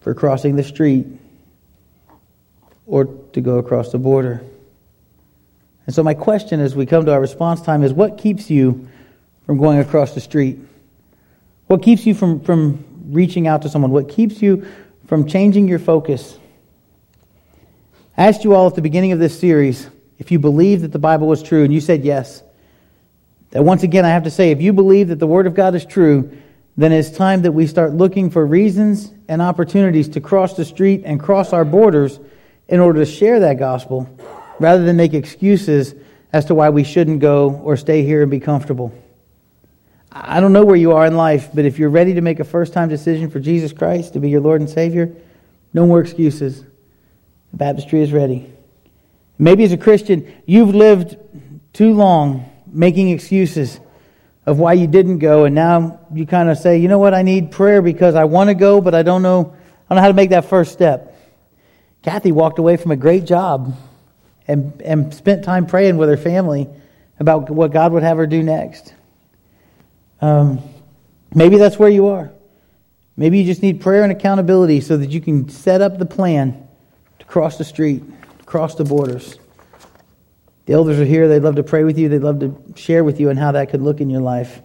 for 0.00 0.14
crossing 0.14 0.56
the 0.56 0.62
street 0.62 1.06
or 2.86 3.06
to 3.32 3.40
go 3.40 3.58
across 3.58 3.90
the 3.90 3.98
border. 3.98 4.42
And 5.86 5.94
so, 5.94 6.02
my 6.02 6.14
question 6.14 6.60
as 6.60 6.74
we 6.74 6.86
come 6.86 7.04
to 7.04 7.12
our 7.12 7.20
response 7.20 7.60
time 7.60 7.82
is 7.82 7.92
what 7.92 8.18
keeps 8.18 8.50
you 8.50 8.88
from 9.44 9.58
going 9.58 9.78
across 9.78 10.14
the 10.14 10.20
street? 10.20 10.58
What 11.66 11.82
keeps 11.82 12.06
you 12.06 12.14
from, 12.14 12.40
from 12.40 12.84
reaching 13.10 13.46
out 13.46 13.62
to 13.62 13.68
someone? 13.68 13.90
What 13.90 14.08
keeps 14.08 14.40
you 14.40 14.66
from 15.06 15.26
changing 15.26 15.68
your 15.68 15.78
focus? 15.78 16.38
I 18.16 18.28
asked 18.28 18.44
you 18.44 18.54
all 18.54 18.66
at 18.66 18.74
the 18.74 18.82
beginning 18.82 19.12
of 19.12 19.18
this 19.18 19.38
series 19.38 19.88
if 20.18 20.30
you 20.30 20.38
believed 20.38 20.84
that 20.84 20.92
the 20.92 20.98
Bible 20.98 21.26
was 21.26 21.42
true, 21.42 21.64
and 21.64 21.72
you 21.72 21.80
said 21.80 22.04
yes. 22.04 22.42
That 23.50 23.62
once 23.62 23.82
again, 23.82 24.04
I 24.04 24.10
have 24.10 24.24
to 24.24 24.30
say, 24.30 24.50
if 24.52 24.62
you 24.62 24.72
believe 24.72 25.08
that 25.08 25.18
the 25.18 25.26
Word 25.26 25.46
of 25.46 25.54
God 25.54 25.74
is 25.74 25.84
true, 25.84 26.38
then 26.76 26.92
it's 26.92 27.10
time 27.10 27.42
that 27.42 27.52
we 27.52 27.66
start 27.66 27.92
looking 27.92 28.30
for 28.30 28.44
reasons 28.44 29.12
and 29.28 29.42
opportunities 29.42 30.08
to 30.10 30.20
cross 30.20 30.54
the 30.54 30.64
street 30.64 31.02
and 31.04 31.20
cross 31.20 31.52
our 31.52 31.64
borders 31.64 32.18
in 32.68 32.80
order 32.80 33.04
to 33.04 33.10
share 33.10 33.40
that 33.40 33.58
gospel 33.58 34.08
rather 34.58 34.84
than 34.84 34.96
make 34.96 35.14
excuses 35.14 35.94
as 36.32 36.44
to 36.46 36.54
why 36.54 36.70
we 36.70 36.84
shouldn't 36.84 37.20
go 37.20 37.50
or 37.64 37.76
stay 37.76 38.02
here 38.02 38.22
and 38.22 38.30
be 38.30 38.40
comfortable. 38.40 38.92
I 40.10 40.40
don't 40.40 40.52
know 40.52 40.64
where 40.64 40.76
you 40.76 40.92
are 40.92 41.06
in 41.06 41.16
life, 41.16 41.50
but 41.52 41.64
if 41.64 41.78
you're 41.78 41.90
ready 41.90 42.14
to 42.14 42.20
make 42.20 42.40
a 42.40 42.44
first 42.44 42.72
time 42.72 42.88
decision 42.88 43.30
for 43.30 43.40
Jesus 43.40 43.72
Christ 43.72 44.12
to 44.12 44.20
be 44.20 44.30
your 44.30 44.40
Lord 44.40 44.60
and 44.60 44.70
Savior, 44.70 45.14
no 45.72 45.86
more 45.86 46.00
excuses. 46.00 46.62
The 47.50 47.56
baptistry 47.56 48.00
is 48.00 48.12
ready. 48.12 48.52
Maybe 49.38 49.64
as 49.64 49.72
a 49.72 49.76
Christian, 49.76 50.32
you've 50.46 50.74
lived 50.74 51.16
too 51.72 51.92
long 51.92 52.50
making 52.66 53.10
excuses 53.10 53.80
of 54.46 54.58
why 54.58 54.74
you 54.74 54.86
didn't 54.86 55.18
go, 55.18 55.44
and 55.44 55.54
now 55.54 56.00
you 56.12 56.26
kind 56.26 56.48
of 56.48 56.58
say, 56.58 56.78
you 56.78 56.86
know 56.86 56.98
what, 56.98 57.14
I 57.14 57.22
need 57.22 57.50
prayer 57.50 57.80
because 57.80 58.14
I 58.14 58.24
want 58.24 58.50
to 58.50 58.54
go, 58.54 58.80
but 58.80 58.94
I 58.94 59.02
don't 59.02 59.22
know, 59.22 59.54
I 59.88 59.94
don't 59.94 59.96
know 59.96 60.02
how 60.02 60.08
to 60.08 60.14
make 60.14 60.30
that 60.30 60.44
first 60.44 60.72
step. 60.72 61.16
Kathy 62.02 62.30
walked 62.30 62.58
away 62.58 62.76
from 62.76 62.90
a 62.90 62.96
great 62.96 63.24
job 63.24 63.74
and, 64.46 64.80
and 64.82 65.14
spent 65.14 65.44
time 65.44 65.66
praying 65.66 65.96
with 65.96 66.08
her 66.08 66.16
family 66.16 66.68
about 67.18 67.50
what 67.50 67.72
God 67.72 67.92
would 67.92 68.02
have 68.02 68.16
her 68.16 68.26
do 68.26 68.42
next. 68.42 68.94
Um, 70.20 70.60
maybe 71.34 71.56
that's 71.58 71.78
where 71.78 71.88
you 71.88 72.08
are. 72.08 72.30
Maybe 73.16 73.38
you 73.38 73.44
just 73.44 73.62
need 73.62 73.80
prayer 73.80 74.02
and 74.02 74.10
accountability 74.10 74.80
so 74.80 74.96
that 74.96 75.10
you 75.10 75.20
can 75.20 75.48
set 75.48 75.80
up 75.80 75.98
the 75.98 76.06
plan 76.06 76.66
to 77.20 77.24
cross 77.26 77.58
the 77.58 77.64
street, 77.64 78.02
cross 78.44 78.74
the 78.74 78.84
borders. 78.84 79.38
The 80.66 80.72
elders 80.72 80.98
are 80.98 81.04
here. 81.04 81.28
They'd 81.28 81.42
love 81.42 81.56
to 81.56 81.62
pray 81.62 81.84
with 81.84 81.98
you. 81.98 82.08
They'd 82.08 82.22
love 82.22 82.40
to 82.40 82.60
share 82.74 83.04
with 83.04 83.20
you 83.20 83.30
on 83.30 83.36
how 83.36 83.52
that 83.52 83.70
could 83.70 83.82
look 83.82 84.00
in 84.00 84.10
your 84.10 84.22
life. 84.22 84.60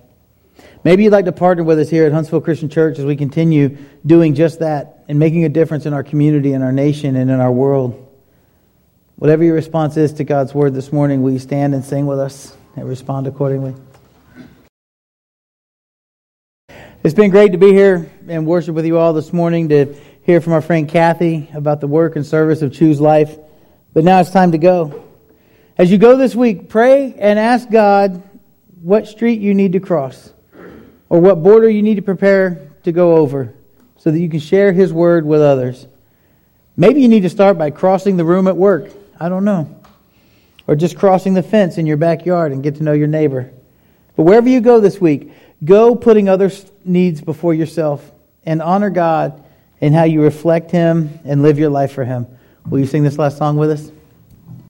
Maybe 0.83 1.03
you'd 1.03 1.11
like 1.11 1.25
to 1.25 1.31
partner 1.33 1.63
with 1.63 1.77
us 1.77 1.89
here 1.89 2.05
at 2.05 2.13
Huntsville 2.13 2.41
Christian 2.41 2.69
Church 2.69 2.99
as 2.99 3.05
we 3.05 3.17
continue 3.17 3.77
doing 4.05 4.33
just 4.33 4.59
that 4.59 5.03
and 5.09 5.19
making 5.19 5.43
a 5.43 5.49
difference 5.49 5.85
in 5.85 5.93
our 5.93 6.03
community, 6.03 6.53
in 6.53 6.61
our 6.61 6.71
nation, 6.71 7.17
and 7.17 7.29
in 7.29 7.39
our 7.39 7.51
world. 7.51 8.08
Whatever 9.19 9.43
your 9.43 9.55
response 9.55 9.97
is 9.97 10.13
to 10.13 10.23
God's 10.23 10.53
word 10.53 10.73
this 10.73 10.93
morning, 10.93 11.21
will 11.21 11.31
you 11.31 11.39
stand 11.39 11.75
and 11.75 11.83
sing 11.83 12.07
with 12.07 12.21
us 12.21 12.55
and 12.77 12.87
respond 12.87 13.27
accordingly? 13.27 13.75
It's 17.03 17.13
been 17.13 17.29
great 17.29 17.51
to 17.51 17.57
be 17.57 17.73
here 17.73 18.09
and 18.29 18.47
worship 18.47 18.75
with 18.75 18.85
you 18.85 18.97
all 18.97 19.11
this 19.11 19.33
morning 19.33 19.67
to 19.69 19.93
hear 20.23 20.39
from 20.39 20.53
our 20.53 20.61
friend 20.61 20.87
Kathy 20.87 21.49
about 21.53 21.81
the 21.81 21.87
work 21.87 22.15
and 22.15 22.25
service 22.25 22.61
of 22.61 22.71
Choose 22.71 23.01
Life. 23.01 23.37
But 23.93 24.05
now 24.05 24.21
it's 24.21 24.31
time 24.31 24.53
to 24.53 24.57
go. 24.57 25.03
As 25.77 25.91
you 25.91 25.97
go 25.97 26.15
this 26.15 26.33
week, 26.33 26.69
pray 26.69 27.13
and 27.19 27.37
ask 27.37 27.69
God 27.69 28.23
what 28.81 29.05
street 29.05 29.41
you 29.41 29.53
need 29.53 29.73
to 29.73 29.81
cross 29.81 30.31
or 31.09 31.19
what 31.19 31.43
border 31.43 31.69
you 31.69 31.81
need 31.81 31.95
to 31.95 32.01
prepare 32.01 32.71
to 32.83 32.93
go 32.93 33.17
over 33.17 33.53
so 33.97 34.11
that 34.11 34.19
you 34.19 34.29
can 34.29 34.39
share 34.39 34.71
His 34.71 34.93
word 34.93 35.25
with 35.25 35.41
others. 35.41 35.87
Maybe 36.77 37.01
you 37.01 37.09
need 37.09 37.23
to 37.23 37.29
start 37.29 37.57
by 37.57 37.71
crossing 37.71 38.15
the 38.15 38.23
room 38.23 38.47
at 38.47 38.55
work. 38.55 38.91
I 39.19 39.29
don't 39.29 39.43
know. 39.43 39.75
Or 40.67 40.75
just 40.75 40.97
crossing 40.97 41.33
the 41.33 41.43
fence 41.43 41.77
in 41.77 41.85
your 41.85 41.97
backyard 41.97 42.51
and 42.51 42.63
get 42.63 42.75
to 42.75 42.83
know 42.83 42.93
your 42.93 43.07
neighbor. 43.07 43.51
But 44.15 44.23
wherever 44.23 44.47
you 44.47 44.61
go 44.61 44.79
this 44.79 45.01
week, 45.01 45.31
go 45.63 45.95
putting 45.95 46.29
others' 46.29 46.71
needs 46.85 47.21
before 47.21 47.53
yourself 47.53 48.11
and 48.45 48.61
honor 48.61 48.89
God 48.89 49.43
in 49.81 49.93
how 49.93 50.03
you 50.03 50.21
reflect 50.21 50.71
Him 50.71 51.19
and 51.25 51.41
live 51.41 51.57
your 51.59 51.69
life 51.69 51.91
for 51.91 52.03
Him. 52.03 52.27
Will 52.67 52.79
you 52.79 52.85
sing 52.85 53.03
this 53.03 53.17
last 53.17 53.37
song 53.37 53.57
with 53.57 53.71
us? 53.71 53.91